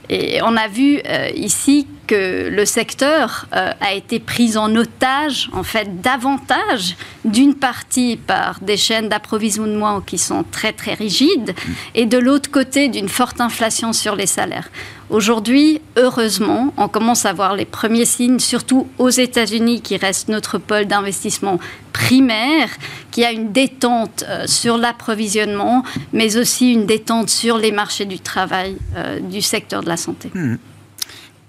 [0.09, 1.01] Et on a vu
[1.35, 6.95] ici que le secteur euh, a été pris en otage, en fait, davantage
[7.25, 11.55] d'une partie par des chaînes d'approvisionnement qui sont très très rigides
[11.95, 14.69] et de l'autre côté d'une forte inflation sur les salaires.
[15.09, 20.59] Aujourd'hui, heureusement, on commence à voir les premiers signes, surtout aux États-Unis, qui reste notre
[20.59, 21.59] pôle d'investissement
[21.95, 22.69] primaire,
[23.11, 25.83] qui a une détente euh, sur l'approvisionnement,
[26.13, 30.31] mais aussi une détente sur les marchés du travail euh, du secteur de la santé.
[30.35, 30.57] Hmm.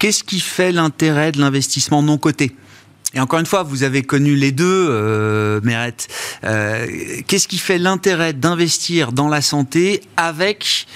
[0.03, 2.51] Qu'est-ce qui fait l'intérêt de l'investissement non coté?
[3.13, 5.61] Et encore une fois, vous avez connu les deux, euh.
[6.43, 6.87] Euh,
[7.25, 10.87] qu'est-ce qui fait l'intérêt d'investir dans la santé avec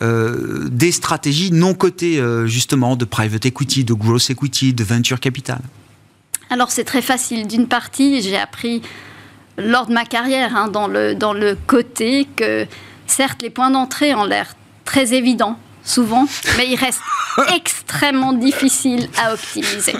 [0.00, 5.18] euh, des stratégies non cotées, euh, justement, de private equity, de growth equity, de venture
[5.18, 5.58] capital?
[6.48, 7.48] Alors, c'est très facile.
[7.48, 8.80] D'une partie, j'ai appris
[9.58, 12.68] lors de ma carrière hein, dans, le, dans le côté que,
[13.08, 14.54] certes, les points d'entrée ont l'air
[14.84, 16.26] très évidents souvent,
[16.56, 17.00] mais il reste
[17.54, 19.94] extrêmement difficile à optimiser.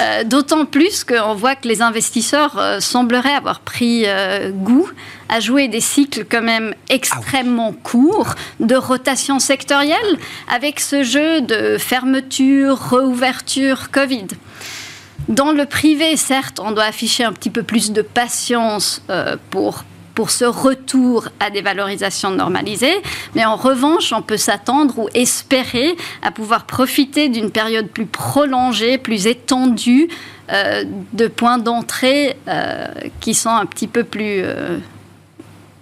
[0.00, 4.90] Euh, d'autant plus qu'on voit que les investisseurs euh, sembleraient avoir pris euh, goût
[5.28, 10.18] à jouer des cycles quand même extrêmement courts de rotation sectorielle
[10.52, 14.26] avec ce jeu de fermeture, réouverture, Covid.
[15.28, 19.00] Dans le privé, certes, on doit afficher un petit peu plus de patience
[19.50, 19.84] pour
[20.14, 22.96] pour ce retour à des valorisations normalisées.
[23.34, 28.98] Mais en revanche, on peut s'attendre ou espérer à pouvoir profiter d'une période plus prolongée,
[28.98, 30.08] plus étendue
[30.52, 32.86] euh, de points d'entrée euh,
[33.20, 34.78] qui sont un petit peu plus euh,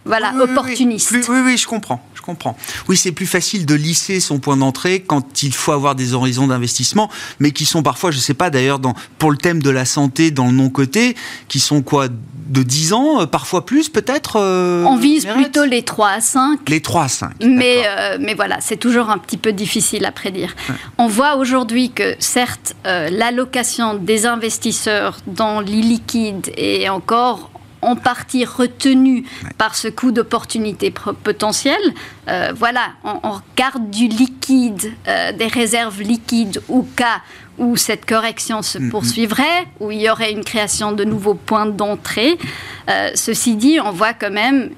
[0.05, 1.12] voilà, opportunistes.
[1.12, 2.57] oui, oui, je comprends comprends.
[2.89, 6.47] Oui, c'est plus facile de lisser son point d'entrée quand il faut avoir des horizons
[6.47, 7.11] d'investissement,
[7.41, 8.80] mais qui sont parfois, je ne sais pas d'ailleurs,
[9.18, 11.14] pour le thème de la santé dans le non-côté,
[11.49, 12.09] qui sont quoi?
[12.53, 16.69] De 10 ans, euh, parfois plus peut-être euh, On vise plutôt les 3 à 5.
[16.69, 17.31] Les 3 à 5.
[17.43, 20.55] Mais, euh, mais voilà, c'est toujours un petit peu difficile à prédire.
[20.99, 27.51] On voit aujourd'hui que certes, l'allocation des investisseurs dans l'illiquide est encore
[27.81, 29.25] en partie retenu
[29.59, 30.93] par ce coût d'opportunité
[31.23, 31.81] potentiel.
[32.55, 37.23] Voilà, on, garde du liquide, des réserves liquides au cas
[37.59, 38.91] où cette correction se mm, mm.
[38.91, 42.39] poursuivrait, où il y aurait une création de nouveaux points d'entrée.
[42.89, 44.71] Euh, ceci dit, on voit quand même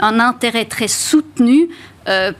[0.00, 1.68] un intérêt très soutenu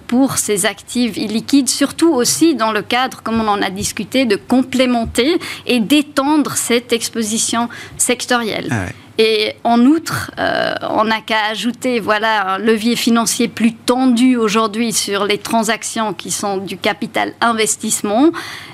[0.09, 4.37] pour ces actifs illiquides, surtout aussi dans le cadre, comme on en a discuté, de
[4.37, 8.69] complémenter et d'étendre cette exposition sectorielle.
[8.71, 14.37] Ah Et en outre, euh, on n'a qu'à ajouter voilà, un levier financier plus tendu
[14.37, 18.31] aujourd'hui sur les transactions qui sont du capital investissement.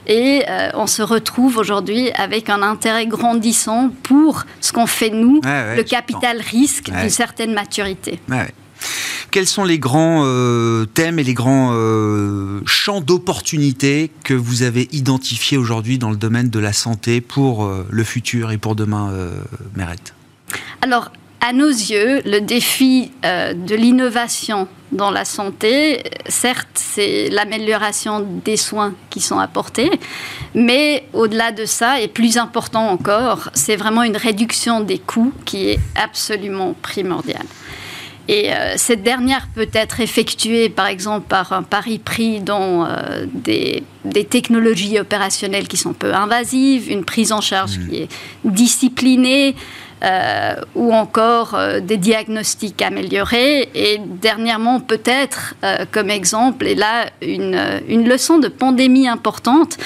[0.07, 5.43] Et euh, on se retrouve aujourd'hui avec un intérêt grandissant pour ce qu'on fait nous,
[5.45, 8.19] le capital risque d'une certaine maturité.
[9.31, 11.73] Quels sont les grands euh, thèmes et les grands
[12.65, 18.05] champs d'opportunités que vous avez identifiés aujourd'hui dans le domaine de la santé pour le
[18.05, 19.13] futur et pour demain,
[19.77, 20.15] Mérette
[20.83, 28.27] alors, à nos yeux, le défi euh, de l'innovation dans la santé, certes, c'est l'amélioration
[28.45, 29.91] des soins qui sont apportés,
[30.55, 35.71] mais au-delà de ça, et plus important encore, c'est vraiment une réduction des coûts qui
[35.71, 37.47] est absolument primordiale.
[38.29, 43.27] Et euh, cette dernière peut être effectuée, par exemple, par un pari pris dans euh,
[43.33, 43.83] des,
[44.29, 47.89] technologies opérationnelles qui sont peu invasives, une prise en charge mmh.
[47.89, 48.09] qui est
[48.45, 49.57] disciplinée,
[50.03, 53.69] euh, ou encore euh, des diagnostics améliorés.
[53.75, 59.77] Et dernièrement, peut-être euh, comme exemple, et là, une, une, leçon de pandémie importante,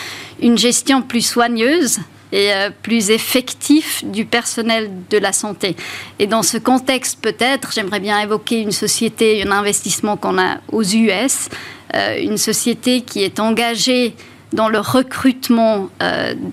[0.40, 1.98] une gestion plus soigneuse
[2.30, 2.50] et
[2.82, 5.76] plus effective du personnel de la santé.
[6.18, 10.82] Et dans ce contexte, peut-être, j'aimerais bien évoquer une société, un investissement qu'on a aux
[10.82, 11.48] US,
[11.94, 14.16] une société qui est engagée
[14.52, 15.90] dans le recrutement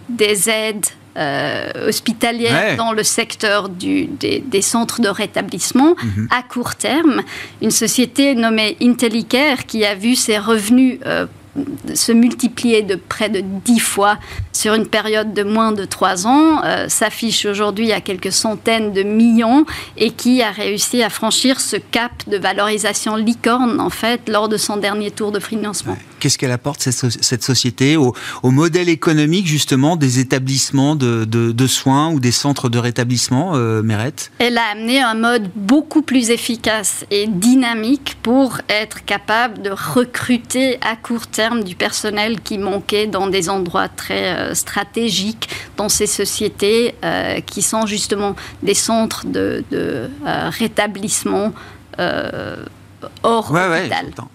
[0.07, 0.85] des aides
[1.17, 6.27] euh, hospitalière dans le secteur du, des, centres de rétablissement mhm.
[6.31, 7.21] à court terme.
[7.61, 11.25] Une société nommée Intellicare qui a vu ses revenus euh,
[11.93, 14.17] se multiplier de près de 10 fois
[14.61, 19.01] sur une période de moins de 3 ans, euh, s'affiche aujourd'hui à quelques centaines de
[19.01, 19.65] millions
[19.97, 24.57] et qui a réussi à franchir ce cap de valorisation licorne en fait lors de
[24.57, 25.97] son dernier tour de financement.
[26.19, 32.31] Qu'est-ce qu'elle apporte cette, société au, modèle économique justement des établissements de, soins ou des
[32.31, 34.31] centres de rétablissement, euh, Mérette?
[34.37, 40.77] Elle a amené un mode beaucoup plus efficace et dynamique pour être capable de recruter
[40.81, 46.07] à court terme du personnel qui manquait dans des endroits très euh, stratégiques dans ces
[46.07, 50.07] sociétés euh, qui sont justement des centres de, euh,
[50.49, 51.53] rétablissement
[53.23, 53.89] hors ouais,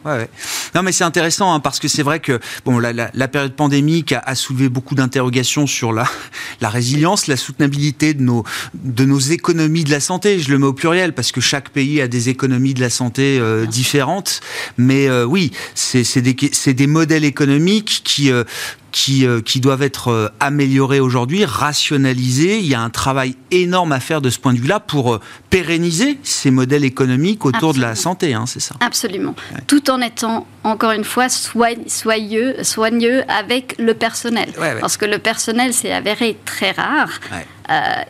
[0.04, 0.30] Ouais,
[0.74, 4.12] non, mais c'est intéressant hein, parce que c'est vrai que bon, la, la, période pandémique
[4.12, 6.04] a, soulevé beaucoup d'interrogations sur la,
[6.60, 8.44] la résilience, la soutenabilité de nos,
[8.74, 10.38] de nos économies de la santé.
[10.38, 13.38] Je le mets au pluriel parce que chaque pays a des économies de la santé
[13.40, 14.40] euh, différentes.
[14.76, 18.44] Mais euh, oui, c'est des, des modèles économiques qui, euh,
[18.92, 22.58] qui, euh, qui doivent être euh, améliorés aujourd'hui, rationalisés.
[22.58, 25.20] Il y a un travail énorme à faire de ce point de vue-là pour euh,
[25.50, 29.34] pérenniser ces modèles économiques autour de la santé, hein, c'est ça Absolument.
[29.66, 34.48] Tout en étant, encore une fois, soigneux, soigneux avec le personnel.
[34.80, 37.20] Parce que le personnel s'est avéré très rare.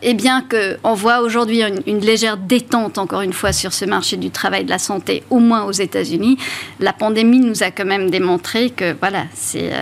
[0.03, 4.31] et bien qu'on voit aujourd'hui une, légère détente, encore une fois, sur ce marché du
[4.31, 6.39] travail de la santé, au moins aux États-Unis,
[6.81, 9.73] la pandémie nous a quand même démontré que, voilà, c'est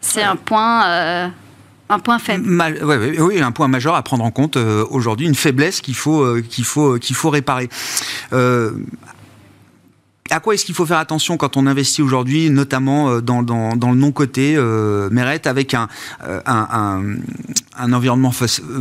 [0.00, 0.86] c'est un point.
[0.86, 1.28] Euh,
[1.90, 2.46] un point faible.
[3.18, 6.40] oui, un point majeur à prendre en compte euh, aujourd'hui, une faiblesse qu'il faut, euh,
[6.40, 7.68] qu'il faut, qu'il faut réparer
[10.32, 14.54] à quoi est-ce qu'il faut faire attention quand on investit aujourd'hui, notamment dans, le non-côté
[14.56, 15.10] euh,
[15.44, 15.88] avec un,
[17.76, 18.30] environnement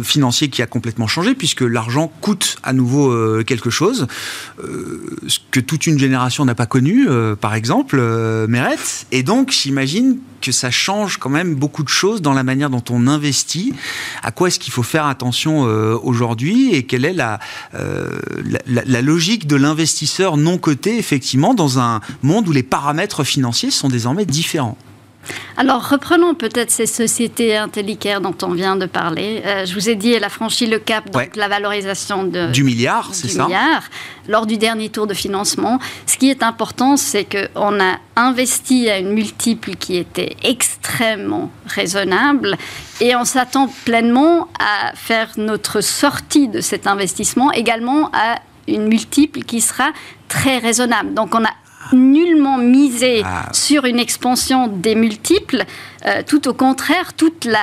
[0.04, 4.06] financier qui a complètement changé, puisque l'argent coûte à nouveau quelque chose,
[4.60, 7.08] ce que toute une génération n'a pas connu,
[7.42, 8.00] par exemple,
[8.48, 9.08] Mérette.
[9.12, 12.84] Et donc, j'imagine que ça change quand même beaucoup de choses dans la manière dont
[12.90, 13.74] on investit.
[14.24, 18.20] À quoi est-ce qu'il faut faire attention euh, aujourd'hui et quelle est euh,
[18.68, 23.72] la, la, logique de l'investisseur non coté, effectivement, dans un monde où les paramètres financiers
[23.72, 24.78] sont désormais différents?
[25.58, 29.42] Alors, reprenons peut-être ces sociétés intellicaires dont on vient de parler.
[29.46, 32.64] Euh, je vous ai dit, elle a franchi le cap, donc la valorisation de, du
[32.64, 33.84] milliard, c'est ça milliard,
[34.30, 35.80] lors du dernier tour de financement.
[36.06, 42.58] Ce qui est important, c'est qu'on a investi à une multiple qui était extrêmement raisonnable
[43.02, 49.42] et on s'attend pleinement à faire notre sortie de cet investissement également à une multiple
[49.42, 49.92] qui sera
[50.30, 51.14] très raisonnable.
[51.14, 51.52] Donc on a
[51.94, 53.48] nullement misé ah.
[53.52, 55.66] sur une expansion des multiples.
[56.06, 57.60] Euh, tout au contraire, toute la,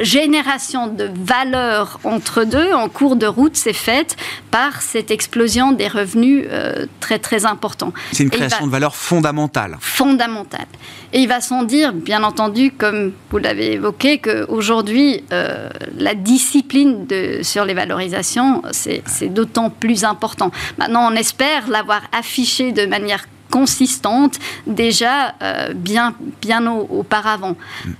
[0.00, 4.16] génération de valeur entre deux en cours de route s'est faite
[4.50, 7.92] par cette explosion des revenus euh, très très importants.
[8.12, 9.76] C'est une création de valeur fondamentale.
[9.80, 10.66] Fondamentale.
[11.12, 17.06] Et il va sans dire, bien entendu, comme vous l'avez évoqué, qu'aujourd'hui, euh, la discipline
[17.06, 20.50] de, sur les valorisations, c'est d'autant plus important.
[20.78, 23.13] Maintenant, on espère l'avoir affiché de manière
[23.54, 24.34] consistante
[24.66, 25.34] déjà
[25.74, 27.56] bien, bien auparavant.
[27.84, 27.90] Mm.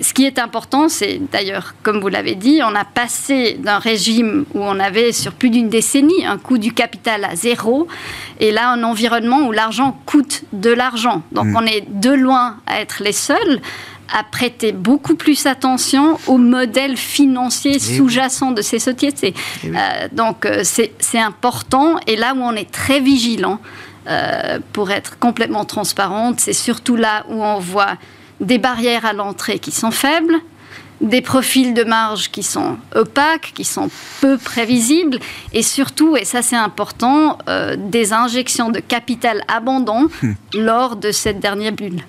[0.00, 4.44] ce qui est important, c'est d'ailleurs, comme vous l'avez dit, on a passé d'un régime
[4.54, 7.86] où on avait sur plus d'une décennie un coût du capital à zéro,
[8.40, 11.22] et là un environnement où l'argent coûte de l'argent.
[11.30, 11.56] Donc mm.
[11.56, 13.60] on est de loin à être les seuls
[14.12, 19.34] à prêter beaucoup plus attention au modèle financier eh sous-jacent de ces sociétés.
[19.64, 23.58] Eh euh, donc euh, c'est important et là où on est très vigilant,
[24.06, 27.96] euh, pour être complètement transparente, c'est surtout là où on voit
[28.40, 30.36] des barrières à l'entrée qui sont faibles,
[31.00, 33.90] des profils de marge qui sont opaques, qui sont
[34.20, 35.18] peu prévisibles,
[35.52, 37.38] et surtout, et ça c'est important,
[37.76, 40.32] des injections de capital abondant hmm.
[40.54, 42.02] lors de cette dernière bulle.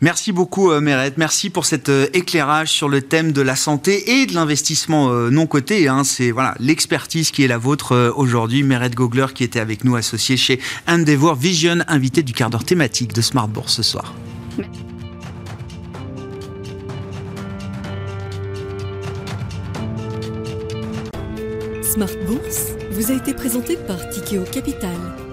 [0.00, 1.16] Merci beaucoup, euh, Mérette.
[1.16, 5.30] Merci pour cet euh, éclairage sur le thème de la santé et de l'investissement euh,
[5.30, 5.88] non coté.
[5.88, 6.04] Hein.
[6.04, 8.62] C'est voilà l'expertise qui est la vôtre aujourd'hui.
[8.62, 13.12] Mérette Gogler qui était avec nous, associée chez Endeavor Vision, invité du quart d'heure thématique
[13.12, 14.14] de Smart Bourse ce soir.
[21.82, 25.25] Smart Bourse vous a été présenté par Tikeo Capital.